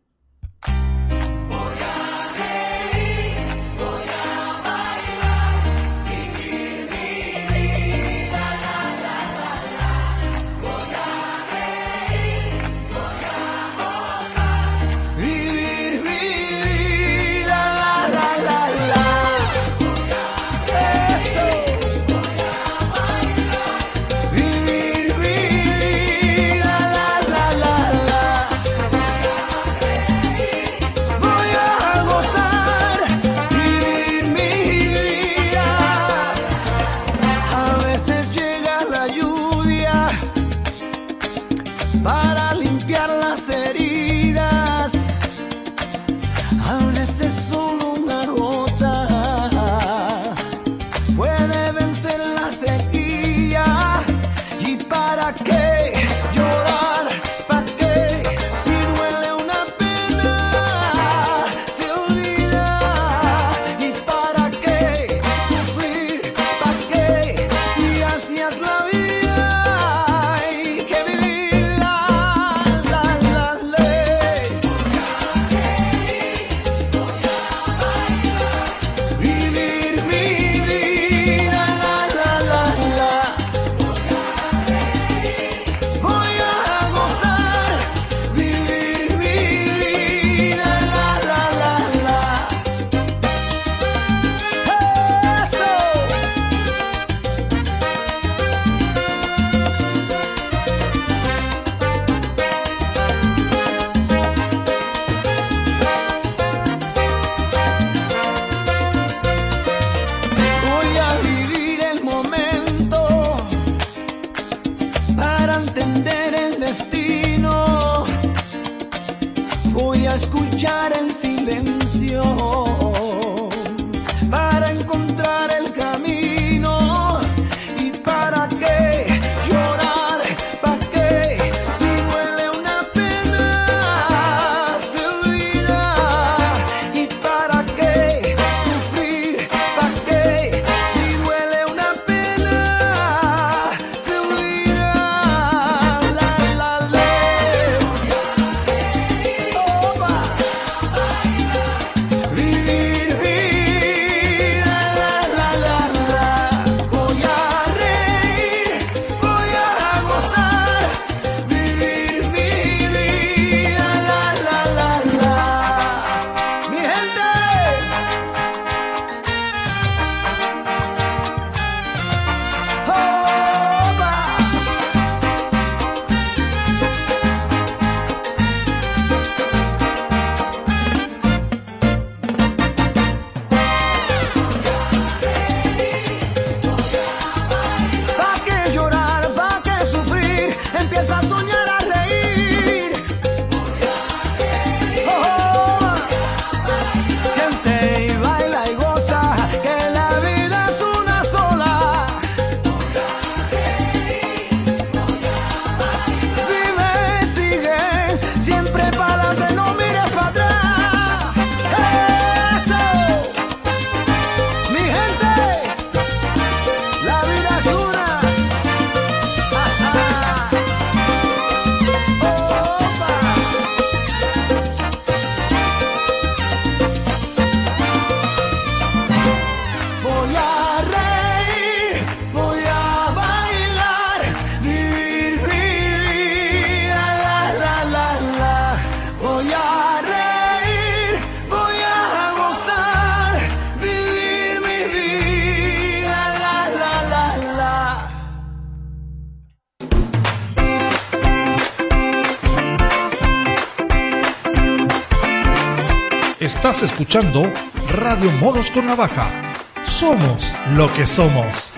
[256.60, 257.50] Estás escuchando
[257.88, 259.54] Radio Moros con Navaja.
[259.82, 261.72] Somos lo que somos.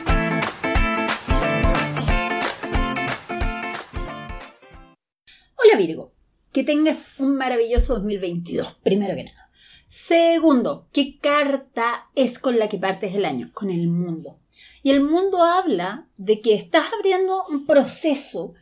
[5.54, 6.12] Hola Virgo,
[6.50, 9.50] que tengas un maravilloso 2022, primero que nada.
[9.86, 13.52] Segundo, ¿qué carta es con la que partes el año?
[13.54, 14.40] Con el mundo.
[14.82, 18.52] Y el mundo habla de que estás abriendo un proceso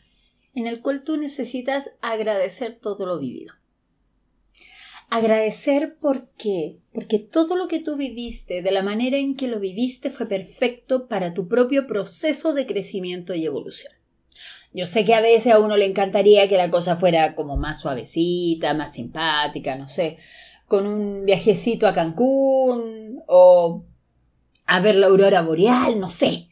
[0.54, 3.54] en el cual tú necesitas agradecer todo lo vivido.
[5.10, 6.78] Agradecer por qué?
[6.94, 11.08] Porque todo lo que tú viviste, de la manera en que lo viviste, fue perfecto
[11.08, 13.92] para tu propio proceso de crecimiento y evolución.
[14.72, 17.80] Yo sé que a veces a uno le encantaría que la cosa fuera como más
[17.80, 20.16] suavecita, más simpática, no sé,
[20.68, 23.84] con un viajecito a Cancún o
[24.64, 26.48] a ver la aurora boreal, no sé.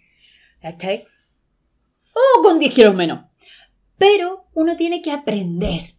[0.60, 1.04] ¿Cachai?
[2.12, 3.26] O con 10 kilos menos.
[3.98, 5.94] Pero uno tiene que aprender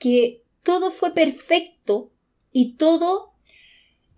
[0.00, 2.10] que todo fue perfecto
[2.50, 3.34] y todo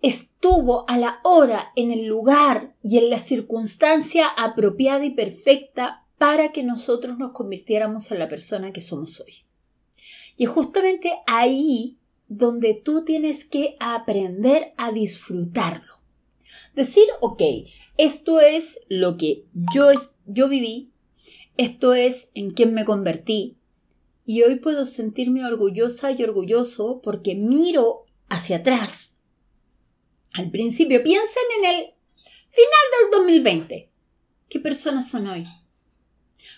[0.01, 6.51] estuvo a la hora, en el lugar y en la circunstancia apropiada y perfecta para
[6.51, 9.33] que nosotros nos convirtiéramos en la persona que somos hoy.
[10.37, 15.97] Y es justamente ahí donde tú tienes que aprender a disfrutarlo.
[16.75, 17.41] Decir, ok,
[17.97, 19.89] esto es lo que yo,
[20.25, 20.91] yo viví,
[21.57, 23.56] esto es en quien me convertí,
[24.27, 29.15] y hoy puedo sentirme orgullosa y orgulloso porque miro hacia atrás.
[30.33, 31.75] Al principio, piensen en el
[32.49, 33.89] final del 2020.
[34.49, 35.47] ¿Qué personas son hoy?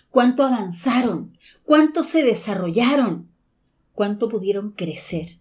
[0.10, 1.38] ¿Cuánto avanzaron?
[1.64, 3.30] ¿Cuánto se desarrollaron?
[3.94, 5.38] ¿Cuánto pudieron crecer?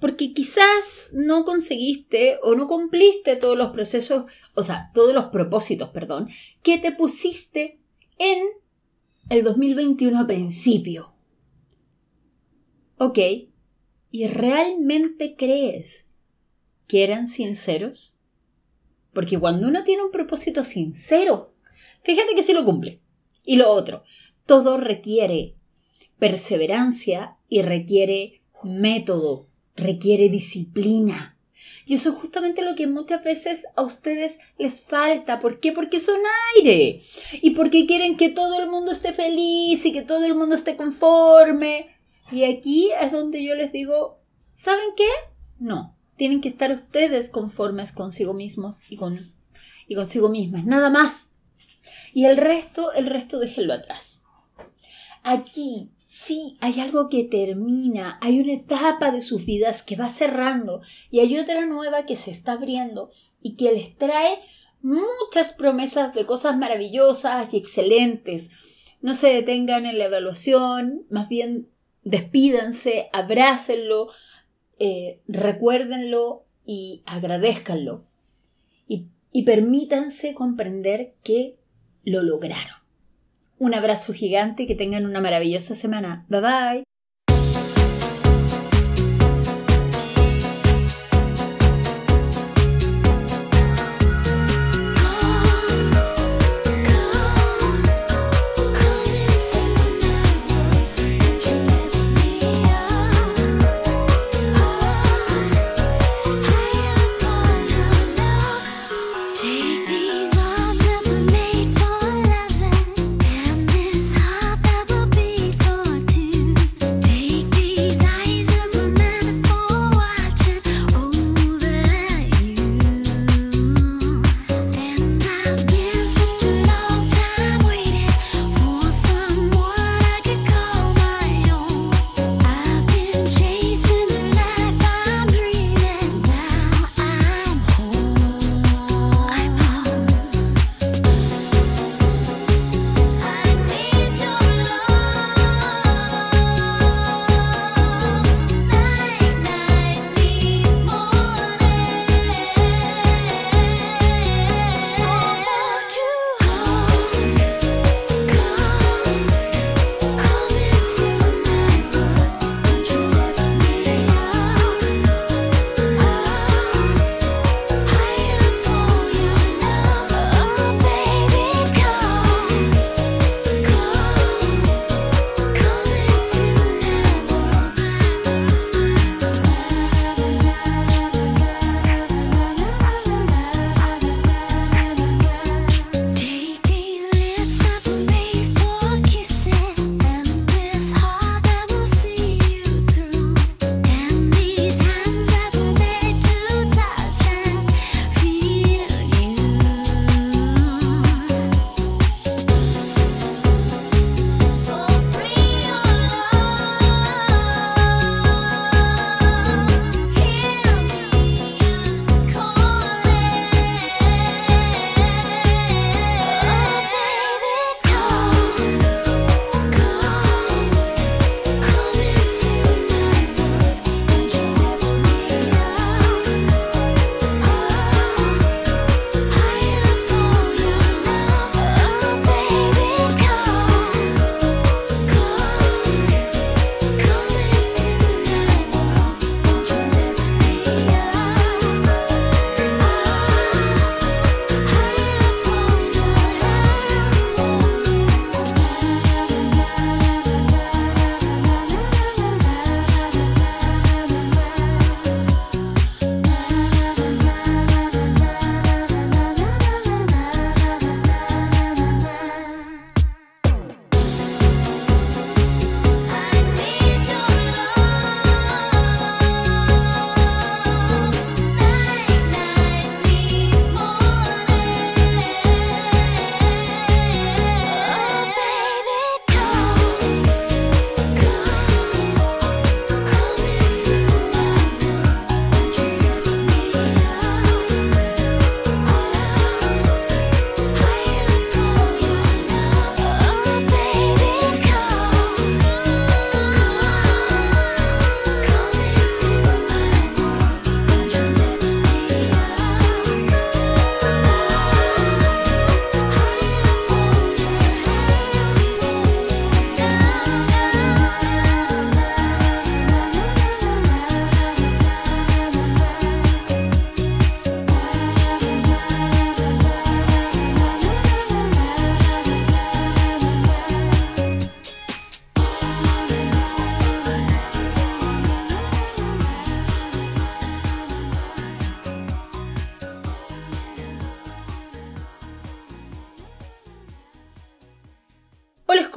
[0.00, 5.88] Porque quizás no conseguiste o no cumpliste todos los procesos, o sea, todos los propósitos,
[5.88, 6.28] perdón,
[6.62, 7.80] que te pusiste
[8.18, 8.38] en
[9.30, 11.14] el 2021 a principio.
[13.02, 13.18] Ok,
[14.10, 16.06] ¿y realmente crees
[16.86, 18.18] que eran sinceros?
[19.14, 21.54] Porque cuando uno tiene un propósito sincero,
[22.02, 23.00] fíjate que sí lo cumple.
[23.42, 24.04] Y lo otro,
[24.44, 25.54] todo requiere
[26.18, 31.38] perseverancia y requiere método, requiere disciplina.
[31.86, 35.38] Y eso es justamente lo que muchas veces a ustedes les falta.
[35.38, 35.72] ¿Por qué?
[35.72, 36.20] Porque son
[36.54, 37.00] aire.
[37.40, 40.76] Y porque quieren que todo el mundo esté feliz y que todo el mundo esté
[40.76, 41.98] conforme.
[42.30, 44.20] Y aquí es donde yo les digo,
[44.50, 45.08] ¿saben qué?
[45.58, 49.20] No, tienen que estar ustedes conformes consigo mismos y, con,
[49.88, 51.30] y consigo mismas, nada más.
[52.12, 54.24] Y el resto, el resto déjenlo atrás.
[55.22, 60.82] Aquí sí hay algo que termina, hay una etapa de sus vidas que va cerrando
[61.10, 63.10] y hay otra nueva que se está abriendo
[63.42, 64.38] y que les trae
[64.82, 68.50] muchas promesas de cosas maravillosas y excelentes.
[69.02, 71.68] No se detengan en la evaluación, más bien
[72.10, 74.08] despídanse, abrácenlo,
[74.78, 78.04] eh, recuérdenlo y agradezcanlo.
[78.86, 81.56] Y, y permítanse comprender que
[82.04, 82.76] lo lograron.
[83.58, 86.24] Un abrazo gigante y que tengan una maravillosa semana.
[86.28, 86.89] Bye bye.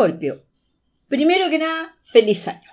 [0.04, 0.44] Escorpio.
[1.08, 2.70] Primero que nada, feliz año.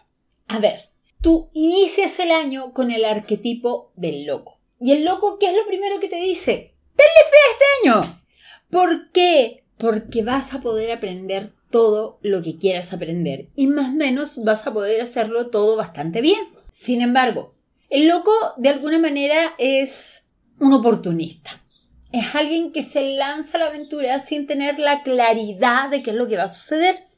[0.49, 0.91] A ver,
[1.23, 4.59] tú inicias el año con el arquetipo del loco.
[4.81, 6.75] ¿Y el loco qué es lo primero que te dice?
[6.97, 7.13] ¡Tenle
[7.53, 8.21] este año!
[8.69, 9.63] ¿Por qué?
[9.79, 14.67] Porque vas a poder aprender todo lo que quieras aprender y más o menos vas
[14.67, 16.41] a poder hacerlo todo bastante bien.
[16.73, 17.55] Sin embargo,
[17.91, 20.25] el loco de alguna manera es
[20.59, 21.63] un oportunista.
[22.11, 26.17] Es alguien que se lanza a la aventura sin tener la claridad de qué es
[26.17, 27.10] lo que va a suceder.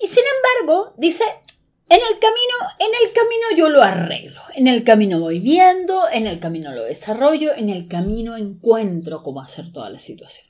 [0.00, 1.24] Y sin embargo, dice,
[1.88, 6.26] en el camino, en el camino yo lo arreglo, en el camino voy viendo, en
[6.26, 10.46] el camino lo desarrollo, en el camino encuentro cómo hacer toda la situación.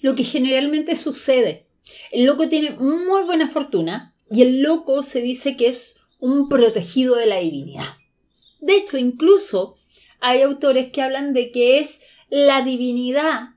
[0.00, 1.66] Lo que generalmente sucede,
[2.10, 7.16] el loco tiene muy buena fortuna y el loco se dice que es un protegido
[7.16, 7.96] de la divinidad.
[8.60, 9.76] De hecho, incluso
[10.20, 12.00] hay autores que hablan de que es
[12.30, 13.56] la divinidad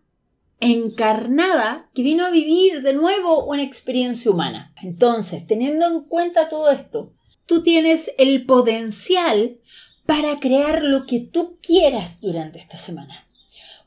[0.59, 4.73] encarnada que vino a vivir de nuevo una experiencia humana.
[4.81, 7.13] Entonces, teniendo en cuenta todo esto,
[7.45, 9.59] tú tienes el potencial
[10.05, 13.27] para crear lo que tú quieras durante esta semana.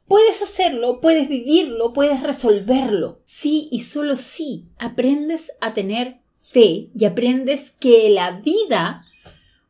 [0.07, 3.21] Puedes hacerlo, puedes vivirlo, puedes resolverlo.
[3.27, 9.05] Sí y solo si aprendes a tener fe y aprendes que la vida,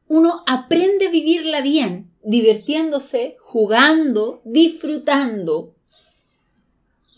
[0.06, 5.74] uno aprende a vivirla bien, divirtiéndose, jugando, disfrutando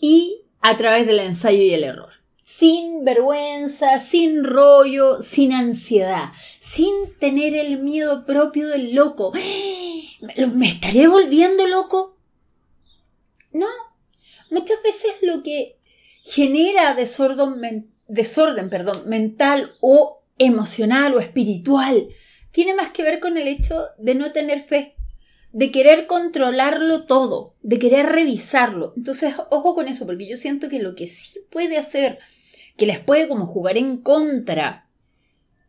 [0.01, 2.09] y a través del ensayo y el error.
[2.43, 9.31] Sin vergüenza, sin rollo, sin ansiedad, sin tener el miedo propio del loco.
[10.53, 12.17] ¿Me estaré volviendo loco?
[13.53, 13.67] No.
[14.49, 15.77] Muchas veces lo que
[16.23, 17.89] genera desorden,
[19.05, 22.09] mental o emocional o espiritual
[22.51, 24.95] tiene más que ver con el hecho de no tener fe,
[25.53, 28.93] de querer controlarlo todo, de querer revisarlo.
[28.95, 32.19] Entonces, ojo con eso, porque yo siento que lo que sí puede hacer,
[32.77, 34.87] que les puede como jugar en contra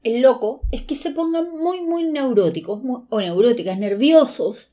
[0.03, 4.73] el loco, es que se pongan muy, muy neuróticos o neuróticas, nerviosos,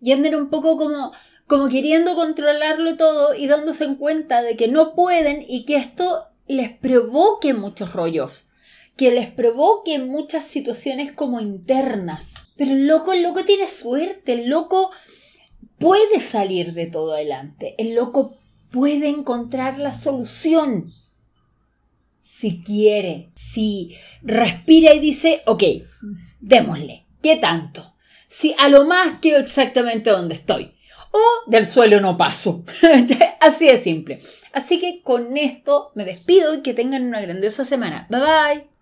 [0.00, 1.12] y anden un poco como,
[1.46, 6.26] como queriendo controlarlo todo y dándose en cuenta de que no pueden y que esto
[6.46, 8.46] les provoque muchos rollos,
[8.96, 12.34] que les provoque muchas situaciones como internas.
[12.58, 14.90] Pero el loco, el loco tiene suerte, el loco
[15.78, 18.36] puede salir de todo adelante, el loco
[18.70, 20.92] puede encontrar la solución.
[22.20, 25.62] Si quiere, si respira y dice, ok,
[26.40, 27.94] démosle, ¿qué tanto?
[28.26, 30.74] Si a lo más quedo exactamente donde estoy.
[31.10, 32.64] O del suelo no paso.
[33.40, 34.18] Así de simple.
[34.52, 38.06] Así que con esto me despido y que tengan una grandiosa semana.
[38.10, 38.77] Bye bye.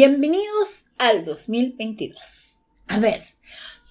[0.00, 2.58] Bienvenidos al 2022.
[2.86, 3.22] A ver,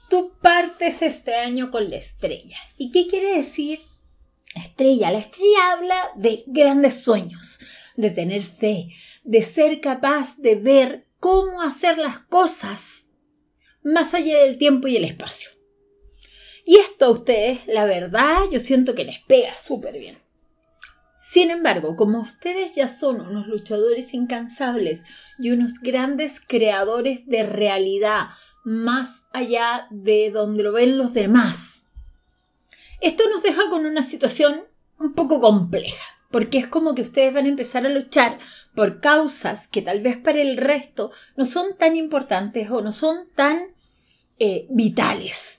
[0.10, 2.58] tú partes este año con la estrella.
[2.80, 3.80] ¿Y qué quiere decir
[4.56, 5.12] estrella?
[5.12, 7.60] La estrella habla de grandes sueños,
[7.96, 8.88] de tener fe,
[9.24, 13.06] de ser capaz de ver cómo hacer las cosas
[13.84, 15.52] más allá del tiempo y el espacio.
[16.66, 20.19] Y esto a ustedes, la verdad, yo siento que les pega súper bien.
[21.32, 25.04] Sin embargo, como ustedes ya son unos luchadores incansables
[25.38, 28.30] y unos grandes creadores de realidad
[28.64, 31.84] más allá de donde lo ven los demás,
[33.00, 34.64] esto nos deja con una situación
[34.98, 38.40] un poco compleja, porque es como que ustedes van a empezar a luchar
[38.74, 43.30] por causas que tal vez para el resto no son tan importantes o no son
[43.36, 43.68] tan
[44.40, 45.59] eh, vitales.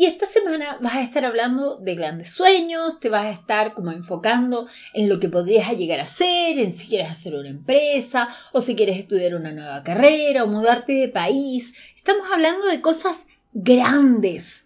[0.00, 3.92] Y esta semana vas a estar hablando de grandes sueños, te vas a estar como
[3.92, 8.62] enfocando en lo que podrías llegar a hacer, en si quieres hacer una empresa o
[8.62, 11.74] si quieres estudiar una nueva carrera o mudarte de país.
[11.94, 14.64] Estamos hablando de cosas grandes,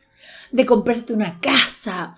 [0.52, 2.14] de comprarte una casa,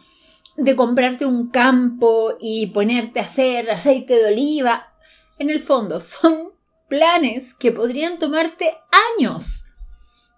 [0.59, 4.93] de comprarte un campo y ponerte a hacer aceite de oliva.
[5.39, 6.51] En el fondo son
[6.87, 8.75] planes que podrían tomarte
[9.19, 9.65] años.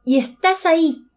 [0.04, 1.07] Y estás ahí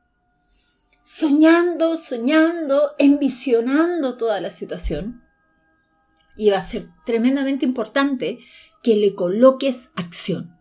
[1.13, 5.21] soñando, soñando, envisionando toda la situación.
[6.37, 8.39] Y va a ser tremendamente importante
[8.81, 10.57] que le coloques acción.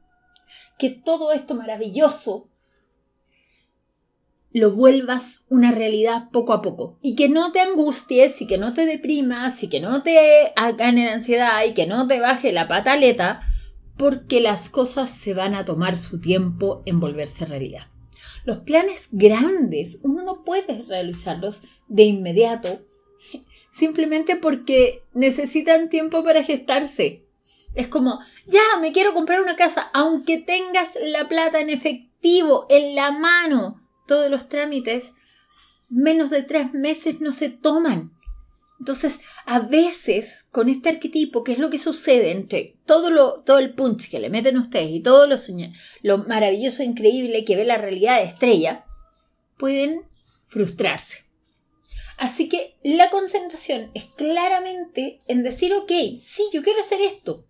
[0.76, 2.48] Que todo esto maravilloso
[4.52, 6.98] lo vuelvas una realidad poco a poco.
[7.00, 11.10] Y que no te angusties y que no te deprimas y que no te gane
[11.10, 13.40] ansiedad y que no te baje la pataleta
[13.96, 17.86] porque las cosas se van a tomar su tiempo en volverse realidad.
[18.44, 22.80] Los planes grandes uno no puede realizarlos de inmediato,
[23.70, 27.24] simplemente porque necesitan tiempo para gestarse.
[27.74, 32.94] Es como, ya, me quiero comprar una casa, aunque tengas la plata en efectivo, en
[32.94, 35.14] la mano, todos los trámites,
[35.88, 38.12] menos de tres meses no se toman.
[38.80, 43.74] Entonces, a veces, con este arquetipo, ¿qué es lo que sucede entre todo, todo el
[43.74, 45.36] punch que le meten ustedes y todo lo,
[46.02, 48.86] lo maravilloso, increíble que ve la realidad de estrella,
[49.58, 50.08] pueden
[50.46, 51.26] frustrarse.
[52.16, 57.46] Así que la concentración es claramente en decir, ok, sí, yo quiero hacer esto,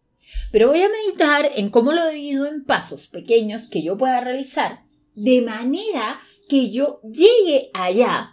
[0.51, 4.83] pero voy a meditar en cómo lo divido en pasos pequeños que yo pueda realizar,
[5.14, 8.31] de manera que yo llegue allá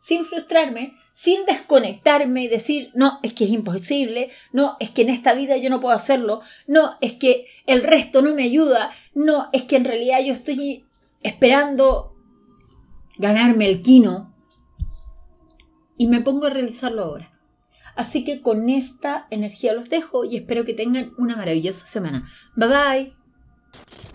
[0.00, 5.10] sin frustrarme, sin desconectarme y decir, no, es que es imposible, no, es que en
[5.10, 9.48] esta vida yo no puedo hacerlo, no, es que el resto no me ayuda, no,
[9.52, 10.84] es que en realidad yo estoy
[11.22, 12.14] esperando
[13.16, 14.34] ganarme el quino
[15.96, 17.30] y me pongo a realizarlo ahora.
[17.94, 22.28] Así que con esta energía los dejo y espero que tengan una maravillosa semana.
[22.56, 24.13] Bye bye.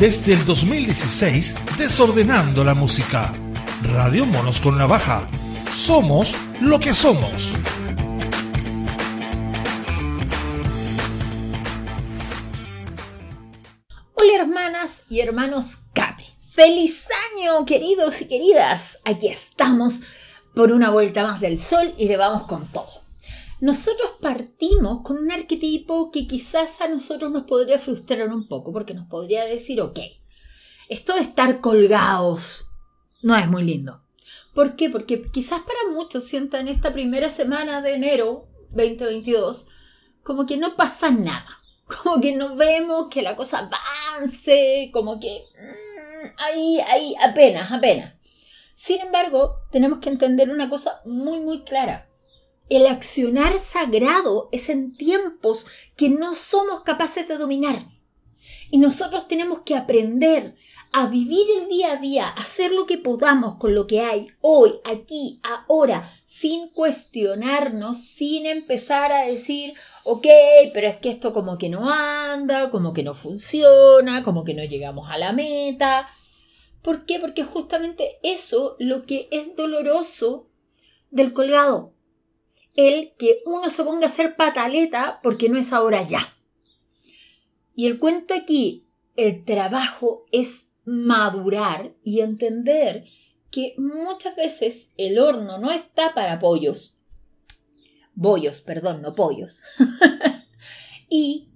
[0.00, 3.34] Desde el 2016, desordenando la música.
[3.82, 5.28] Radio Monos con Navaja.
[5.74, 7.52] Somos lo que somos.
[14.14, 16.24] Hola hermanas y hermanos Capri.
[16.48, 19.02] ¡Feliz año, queridos y queridas!
[19.04, 20.00] Aquí estamos
[20.54, 23.02] por una vuelta más del sol y le vamos con todo.
[23.60, 24.39] Nosotros partimos
[24.98, 29.44] con un arquetipo que quizás a nosotros nos podría frustrar un poco porque nos podría
[29.44, 29.98] decir, ok,
[30.88, 32.66] esto de estar colgados
[33.22, 34.02] no es muy lindo.
[34.54, 34.90] ¿Por qué?
[34.90, 39.66] Porque quizás para muchos sientan esta primera semana de enero 2022
[40.22, 41.58] como que no pasa nada.
[42.02, 48.14] Como que no vemos que la cosa avance, como que mm, ahí, ahí, apenas, apenas.
[48.76, 52.08] Sin embargo, tenemos que entender una cosa muy, muy clara.
[52.70, 55.66] El accionar sagrado es en tiempos
[55.96, 57.84] que no somos capaces de dominar.
[58.70, 60.54] Y nosotros tenemos que aprender
[60.92, 64.74] a vivir el día a día, hacer lo que podamos con lo que hay hoy,
[64.84, 70.26] aquí, ahora, sin cuestionarnos, sin empezar a decir, ok,
[70.72, 74.62] pero es que esto como que no anda, como que no funciona, como que no
[74.62, 76.08] llegamos a la meta.
[76.82, 77.18] ¿Por qué?
[77.18, 80.48] Porque justamente eso lo que es doloroso
[81.10, 81.94] del colgado.
[82.80, 86.34] El que uno se ponga a hacer pataleta porque no es ahora ya.
[87.74, 93.04] Y el cuento aquí, el trabajo es madurar y entender
[93.50, 96.96] que muchas veces el horno no está para pollos.
[98.14, 99.62] Bollos, perdón, no pollos.
[101.10, 101.50] y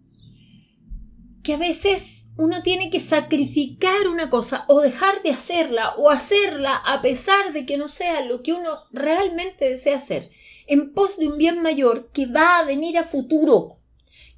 [1.43, 6.77] que a veces uno tiene que sacrificar una cosa o dejar de hacerla o hacerla
[6.77, 10.31] a pesar de que no sea lo que uno realmente desea hacer,
[10.67, 13.79] en pos de un bien mayor que va a venir a futuro,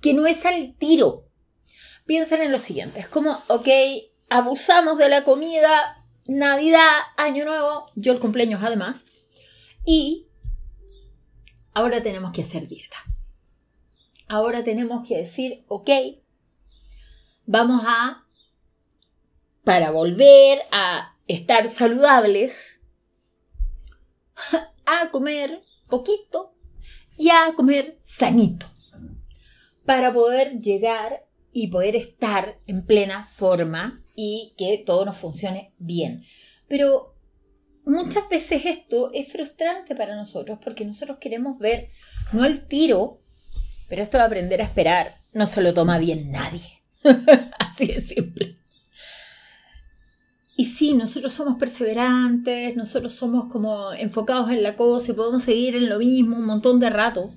[0.00, 1.28] que no es al tiro.
[2.04, 3.68] Piensen en lo siguiente, es como, ok,
[4.28, 9.06] abusamos de la comida, Navidad, Año Nuevo, yo el cumpleaños además,
[9.84, 10.28] y
[11.72, 12.96] ahora tenemos que hacer dieta.
[14.28, 15.90] Ahora tenemos que decir, ok,
[17.44, 18.26] vamos a,
[19.62, 22.80] para volver a estar saludables,
[24.86, 26.54] a comer poquito
[27.16, 28.66] y a comer sanito,
[29.84, 36.22] para poder llegar y poder estar en plena forma y que todo nos funcione bien.
[36.68, 37.14] Pero
[37.84, 41.90] muchas veces esto es frustrante para nosotros porque nosotros queremos ver
[42.32, 43.22] no el tiro,
[43.88, 46.82] pero esto de aprender a esperar no se lo toma bien nadie.
[47.58, 48.58] Así de simple.
[50.58, 55.76] Y sí, nosotros somos perseverantes, nosotros somos como enfocados en la cosa y podemos seguir
[55.76, 57.30] en lo mismo un montón de rato.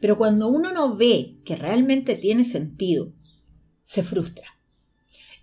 [0.00, 3.12] Pero cuando uno no ve que realmente tiene sentido,
[3.84, 4.48] se frustra.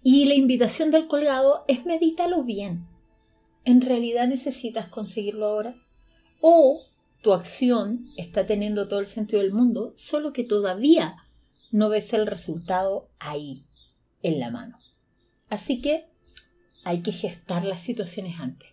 [0.04, 2.86] Y la invitación del colgado es medítalo bien.
[3.64, 5.76] ¿En realidad necesitas conseguirlo ahora?
[6.42, 6.82] ¿O
[7.22, 11.16] tu acción está teniendo todo el sentido del mundo, solo que todavía
[11.72, 13.64] no ves el resultado ahí,
[14.24, 14.76] en la mano?
[15.50, 16.09] Así que
[16.84, 18.70] hay que gestar las situaciones antes.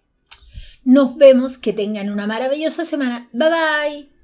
[0.85, 3.29] Nos vemos, que tengan una maravillosa semana.
[3.33, 4.17] Bye bye.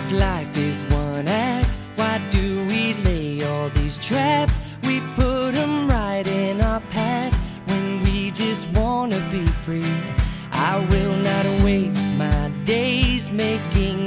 [0.00, 4.58] This life is one act, why do we lay all these traps?
[9.70, 9.84] free.
[10.52, 13.99] I will not waste my days making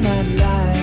[0.00, 0.77] my life,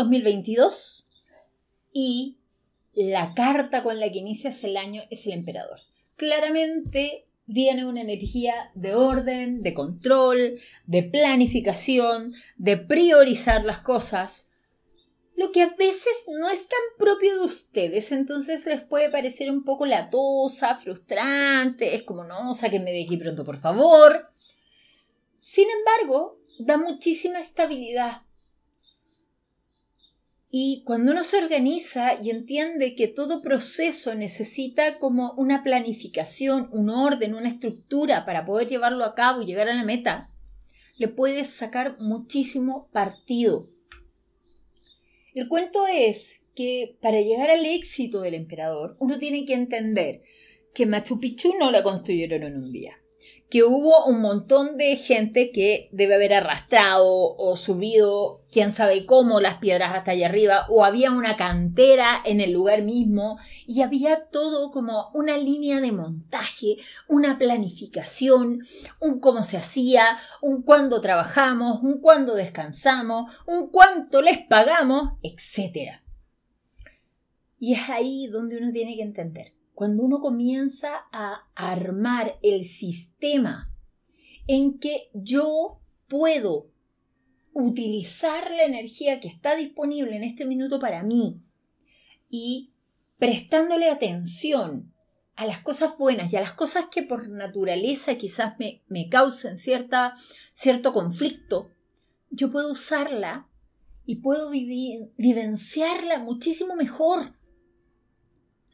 [0.00, 1.08] 2022
[1.92, 2.38] y
[2.94, 5.78] la carta con la que inicias el año es el emperador.
[6.16, 14.48] Claramente viene una energía de orden, de control, de planificación, de priorizar las cosas,
[15.40, 19.64] lo que a veces no es tan propio de ustedes, entonces les puede parecer un
[19.64, 24.30] poco latosa, frustrante, es como no, sáquenme de aquí pronto por favor.
[25.38, 28.22] Sin embargo, da muchísima estabilidad.
[30.52, 36.90] Y cuando uno se organiza y entiende que todo proceso necesita como una planificación, un
[36.90, 40.30] orden, una estructura para poder llevarlo a cabo y llegar a la meta,
[40.96, 43.68] le puedes sacar muchísimo partido.
[45.34, 50.22] El cuento es que para llegar al éxito del emperador, uno tiene que entender
[50.74, 52.99] que Machu Picchu no la construyeron en un día,
[53.50, 59.40] que hubo un montón de gente que debe haber arrastrado o subido, quién sabe cómo,
[59.40, 64.26] las piedras hasta allá arriba, o había una cantera en el lugar mismo, y había
[64.26, 66.76] todo como una línea de montaje,
[67.08, 68.62] una planificación,
[69.00, 70.04] un cómo se hacía,
[70.40, 76.02] un cuándo trabajamos, un cuándo descansamos, un cuánto les pagamos, etc.
[77.58, 83.72] Y es ahí donde uno tiene que entender cuando uno comienza a armar el sistema
[84.46, 86.68] en que yo puedo
[87.54, 91.40] utilizar la energía que está disponible en este minuto para mí
[92.28, 92.74] y
[93.16, 94.92] prestándole atención
[95.34, 99.56] a las cosas buenas y a las cosas que por naturaleza quizás me, me causen
[99.56, 100.12] cierta,
[100.52, 101.70] cierto conflicto,
[102.28, 103.48] yo puedo usarla
[104.04, 107.39] y puedo vivenciarla muchísimo mejor.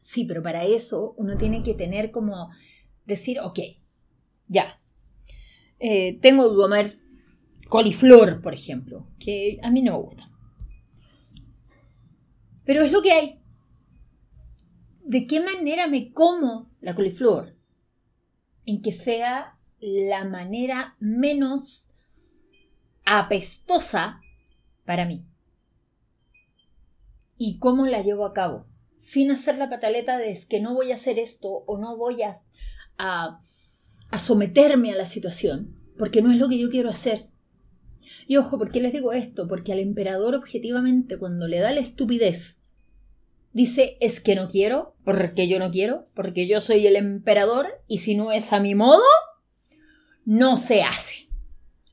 [0.07, 2.49] Sí, pero para eso uno tiene que tener como
[3.03, 3.59] decir, ok,
[4.47, 4.79] ya,
[5.79, 6.99] eh, tengo que comer
[7.67, 10.31] coliflor, por ejemplo, que a mí no me gusta.
[12.65, 13.41] Pero es lo que hay.
[15.03, 17.57] ¿De qué manera me como la coliflor?
[18.65, 21.89] En que sea la manera menos
[23.03, 24.21] apestosa
[24.85, 25.25] para mí.
[27.37, 28.67] ¿Y cómo la llevo a cabo?
[29.07, 32.23] Sin hacer la pataleta de es que no voy a hacer esto o no voy
[32.23, 32.33] a,
[32.97, 33.39] a,
[34.19, 37.29] someterme a la situación, porque no es lo que yo quiero hacer.
[38.27, 39.47] Y ojo, ¿por qué les digo esto?
[39.47, 42.59] Porque al emperador objetivamente cuando le da la estupidez,
[43.53, 47.99] dice es que no quiero, porque yo no quiero, porque yo soy el emperador y
[47.99, 49.05] si no es a mi modo,
[50.25, 51.29] no se hace.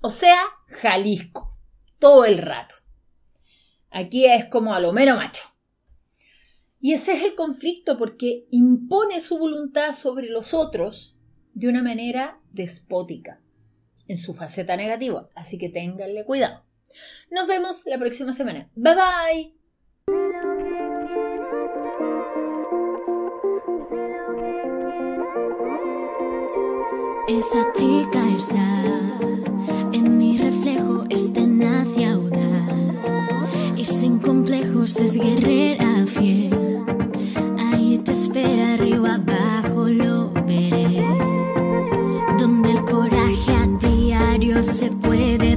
[0.00, 1.56] O sea, Jalisco,
[2.00, 2.74] todo el rato.
[3.92, 5.53] Aquí es como a lo mero macho.
[6.84, 11.16] Y ese es el conflicto porque impone su voluntad sobre los otros
[11.54, 13.40] de una manera despótica,
[14.06, 15.30] en su faceta negativa.
[15.34, 16.62] Así que ténganle cuidado.
[17.30, 18.70] Nos vemos la próxima semana.
[18.74, 19.54] Bye bye.
[27.26, 29.18] Esa chica está
[29.94, 33.08] en mi reflejo, es tenaz y audaz.
[33.74, 36.63] Y sin complejos es guerrera fiel.
[38.02, 41.06] Te espera, arriba, abajo lo veré.
[42.38, 45.56] Donde el coraje a diario se puede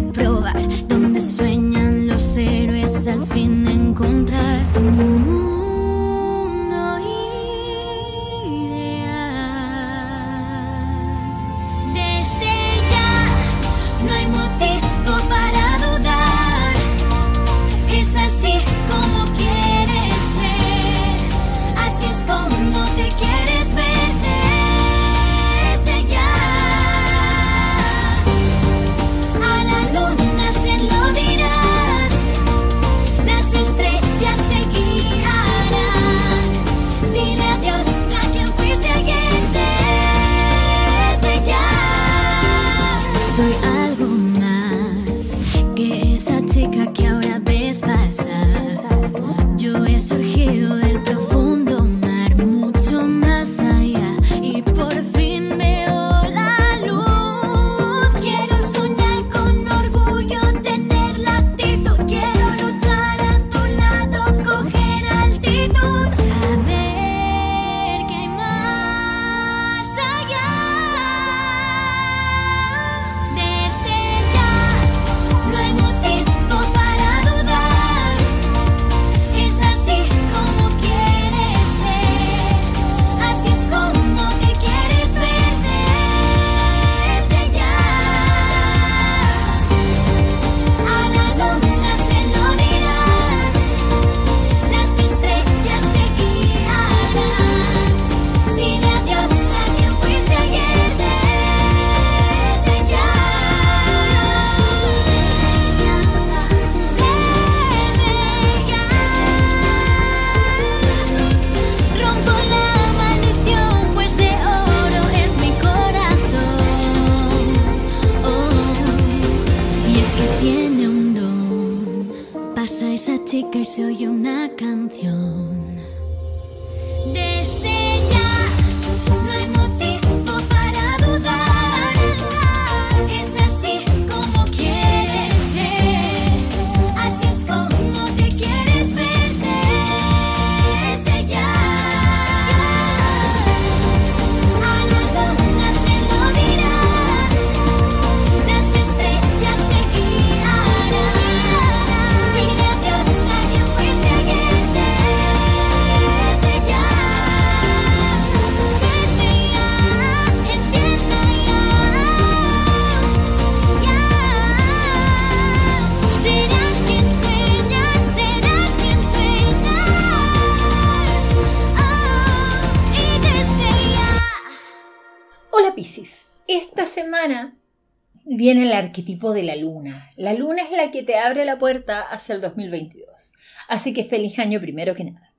[178.97, 180.11] arquetipo de la luna.
[180.15, 183.33] La luna es la que te abre la puerta hacia el 2022.
[183.67, 185.33] Así que feliz año primero que nada.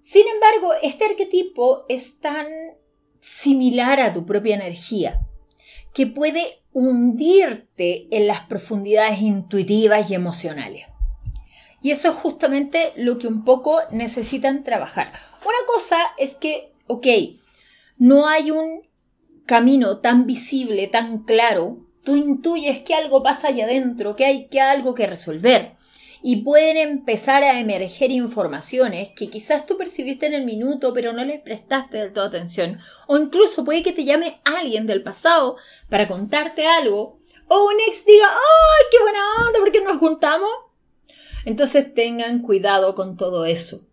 [0.00, 2.46] Sin embargo, este arquetipo es tan
[3.18, 5.20] similar a tu propia energía
[5.92, 10.86] que puede hundirte en las profundidades intuitivas y emocionales.
[11.82, 15.12] Y eso es justamente lo que un poco necesitan trabajar.
[15.44, 17.06] Una cosa es que, ok,
[17.98, 18.88] no hay un
[19.46, 24.60] camino tan visible, tan claro, tú intuyes que algo pasa allá adentro, que hay que
[24.60, 25.76] algo que resolver.
[26.24, 31.24] Y pueden empezar a emerger informaciones que quizás tú percibiste en el minuto, pero no
[31.24, 32.80] les prestaste del todo atención.
[33.06, 35.56] O incluso puede que te llame alguien del pasado
[35.88, 37.20] para contarte algo.
[37.46, 39.60] O un ex diga, ¡ay, qué buena onda!
[39.60, 40.50] ¿Por qué nos juntamos?
[41.44, 43.86] Entonces tengan cuidado con todo eso.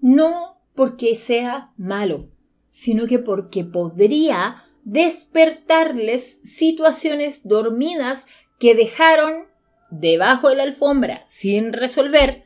[0.00, 2.30] No porque sea malo,
[2.70, 8.26] sino que porque podría despertarles situaciones dormidas
[8.58, 9.46] que dejaron
[9.92, 12.44] debajo de la alfombra sin resolver,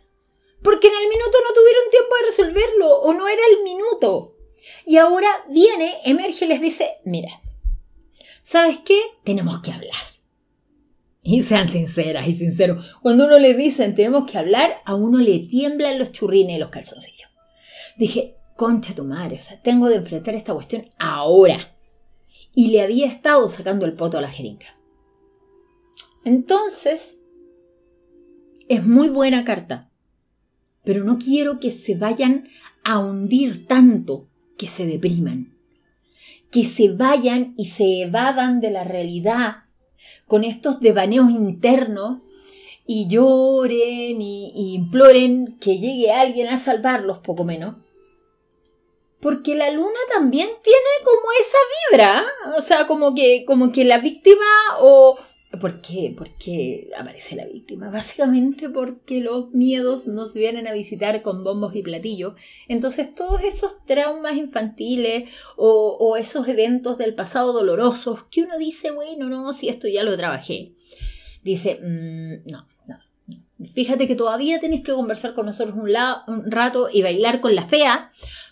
[0.62, 4.37] porque en el minuto no tuvieron tiempo de resolverlo o no era el minuto.
[4.85, 7.31] Y ahora viene, emerge y les dice, mira,
[8.43, 9.01] ¿sabes qué?
[9.25, 9.95] Tenemos que hablar.
[11.23, 12.95] Y sean sinceras y sinceros.
[13.01, 16.69] Cuando uno le dicen tenemos que hablar, a uno le tiemblan los churrines y los
[16.69, 17.31] calzoncillos.
[17.97, 21.73] Dije, concha tu madre, tengo de enfrentar esta cuestión ahora.
[22.55, 24.78] Y le había estado sacando el poto a la jeringa.
[26.24, 27.16] Entonces,
[28.68, 29.90] es muy buena carta.
[30.85, 32.48] Pero no quiero que se vayan
[32.82, 35.55] a hundir tanto que se depriman.
[36.51, 39.64] Que se vayan y se evadan de la realidad
[40.26, 42.20] con estos devaneos internos
[42.86, 47.76] y lloren y, y imploren que llegue alguien a salvarlos, poco menos.
[49.24, 51.56] Porque la luna también tiene como esa
[51.90, 52.24] vibra,
[52.59, 54.44] o sea, como que, como que la víctima
[54.80, 55.16] o...
[55.59, 56.12] ¿Por qué?
[56.14, 57.88] ¿Por qué aparece la víctima?
[57.88, 62.34] Básicamente porque los miedos nos vienen a visitar con bombos y platillos.
[62.68, 69.30] Entonces todos esos traumas infantiles o, esos eventos del pasado dolorosos que uno dice, bueno,
[69.30, 70.72] no, si esto ya lo trabajé.
[71.42, 72.98] Dice, "Mm, no, no.
[73.72, 78.10] Fíjate que todavía tenés que conversar con nosotros un rato y bailar con la fea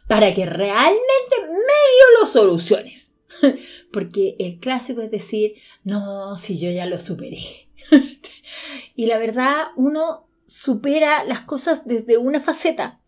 [0.09, 3.15] para que realmente medio lo soluciones.
[3.93, 5.55] Porque el clásico es decir,
[5.85, 7.69] no, si yo ya lo superé.
[8.95, 13.01] y la verdad, uno supera las cosas desde una faceta.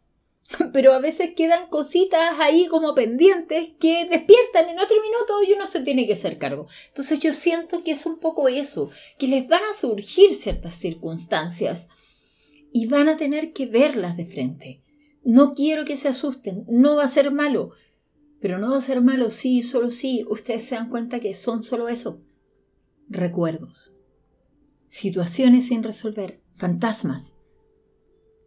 [0.72, 5.66] Pero a veces quedan cositas ahí como pendientes que despiertan en otro minuto y uno
[5.66, 6.66] se tiene que hacer cargo.
[6.88, 11.88] Entonces yo siento que es un poco eso, que les van a surgir ciertas circunstancias
[12.72, 14.83] y van a tener que verlas de frente.
[15.24, 17.70] No quiero que se asusten, no va a ser malo,
[18.40, 21.62] pero no va a ser malo sí, solo sí, ustedes se dan cuenta que son
[21.62, 22.20] solo eso,
[23.08, 23.94] recuerdos,
[24.88, 27.34] situaciones sin resolver, fantasmas,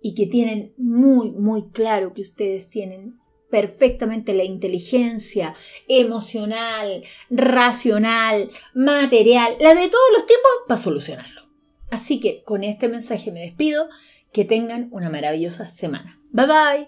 [0.02, 3.18] y que tienen muy, muy claro que ustedes tienen
[3.50, 5.56] perfectamente la inteligencia
[5.88, 11.42] emocional, racional, material, la de todos los tiempos para solucionarlo.
[11.90, 13.88] Así que con este mensaje me despido,
[14.32, 16.18] que tengan una maravillosa semana.
[16.32, 16.88] Bye bye.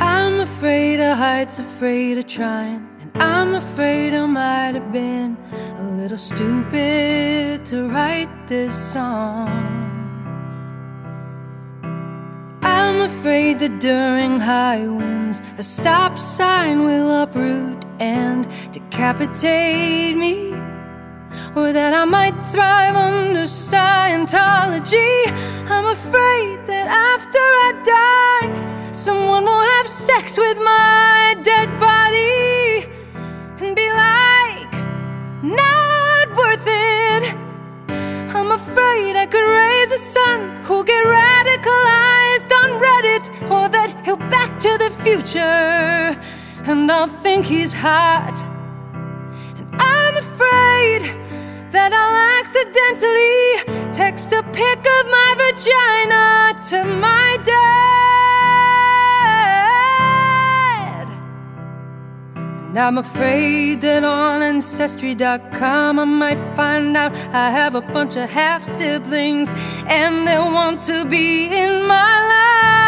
[0.00, 2.88] I'm afraid of heights, afraid of trying.
[3.00, 5.36] And I'm afraid I might have been
[5.76, 9.48] a little stupid to write this song.
[12.62, 20.67] I'm afraid that during high winds, a stop sign will uproot and decapitate me.
[21.54, 25.26] Or that I might thrive under Scientology.
[25.68, 32.86] I'm afraid that after I die, someone will have sex with my dead body
[33.60, 34.72] and be like,
[35.42, 37.34] not worth it.
[38.34, 44.16] I'm afraid I could raise a son who'll get radicalized on Reddit, or that he'll
[44.16, 46.16] back to the future,
[46.70, 48.40] and I'll think he's hot.
[49.58, 51.02] And I'm afraid
[51.70, 57.68] that I'll accidentally text a pic of my vagina to my dad.
[62.68, 68.30] And I'm afraid that on Ancestry.com I might find out I have a bunch of
[68.30, 69.52] half siblings
[69.86, 72.87] and they'll want to be in my life.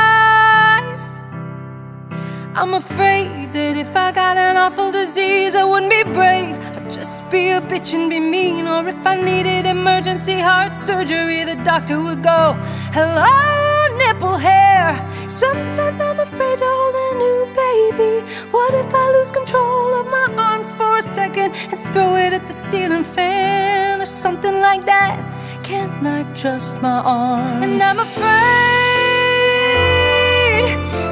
[2.52, 6.58] I'm afraid that if I got an awful disease, I wouldn't be brave.
[6.58, 8.66] I'd just be a bitch and be mean.
[8.66, 12.56] Or if I needed emergency heart surgery, the doctor would go,
[12.92, 14.98] Hello, nipple hair.
[15.28, 18.26] Sometimes I'm afraid to hold a new baby.
[18.50, 22.48] What if I lose control of my arms for a second and throw it at
[22.48, 25.22] the ceiling fan or something like that?
[25.62, 27.64] Can't I trust my arms?
[27.64, 28.30] And I'm afraid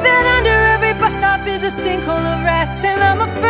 [0.04, 0.57] that under
[0.98, 3.48] bus stop is a sinkhole of rats, and I'm afraid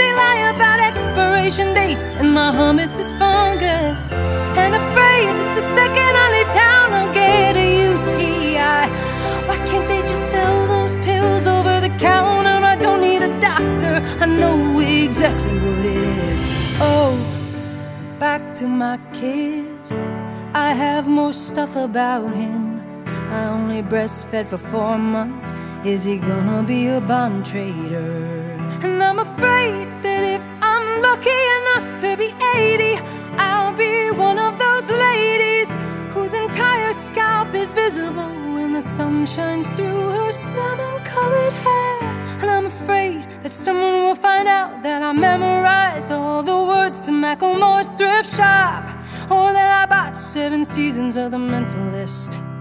[0.00, 4.12] they lie about expiration dates, and my hummus is fungus.
[4.12, 8.82] And I'm afraid that the second I leave town, I'll get a UTI.
[9.48, 12.64] Why can't they just sell those pills over the counter?
[12.64, 16.40] I don't need a doctor, I know exactly what it is.
[16.80, 17.16] Oh,
[18.18, 19.66] back to my kid.
[20.54, 22.71] I have more stuff about him.
[23.32, 25.54] I only breastfed for four months.
[25.84, 28.58] Is he gonna be a bond trader?
[28.82, 33.00] And I'm afraid that if I'm lucky enough to be 80,
[33.38, 35.72] I'll be one of those ladies
[36.12, 41.98] whose entire scalp is visible when the sun shines through her salmon colored hair.
[42.42, 47.10] And I'm afraid that someone will find out that I memorize all the words to
[47.10, 48.84] Macklemore's thrift shop,
[49.30, 52.51] or that I bought seven seasons of The Mentalist.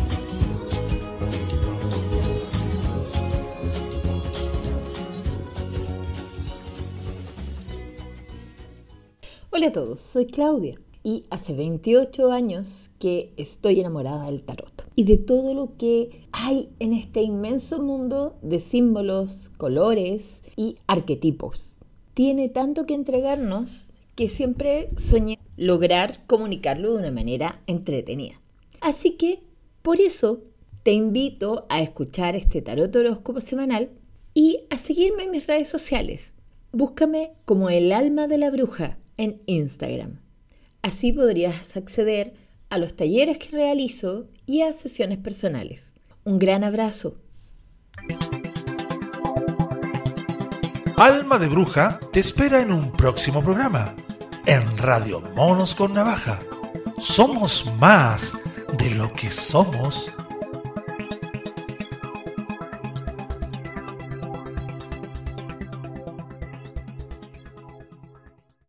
[9.50, 15.04] Hola a todos, soy Claudia y hace 28 años que estoy enamorada del tarot y
[15.04, 21.76] de todo lo que hay en este inmenso mundo de símbolos, colores y arquetipos.
[22.14, 28.40] Tiene tanto que entregarnos que siempre soñé lograr comunicarlo de una manera entretenida.
[28.80, 29.42] Así que
[29.82, 30.40] por eso
[30.84, 33.90] te invito a escuchar este tarot horóscopo semanal
[34.32, 36.32] y a seguirme en mis redes sociales.
[36.72, 40.23] Búscame como el alma de la bruja en Instagram.
[40.84, 42.34] Así podrías acceder
[42.68, 45.94] a los talleres que realizo y a sesiones personales.
[46.24, 47.16] Un gran abrazo.
[50.98, 53.96] Alma de Bruja te espera en un próximo programa
[54.44, 56.38] en Radio Monos con Navaja.
[56.98, 58.34] Somos más
[58.76, 60.12] de lo que somos.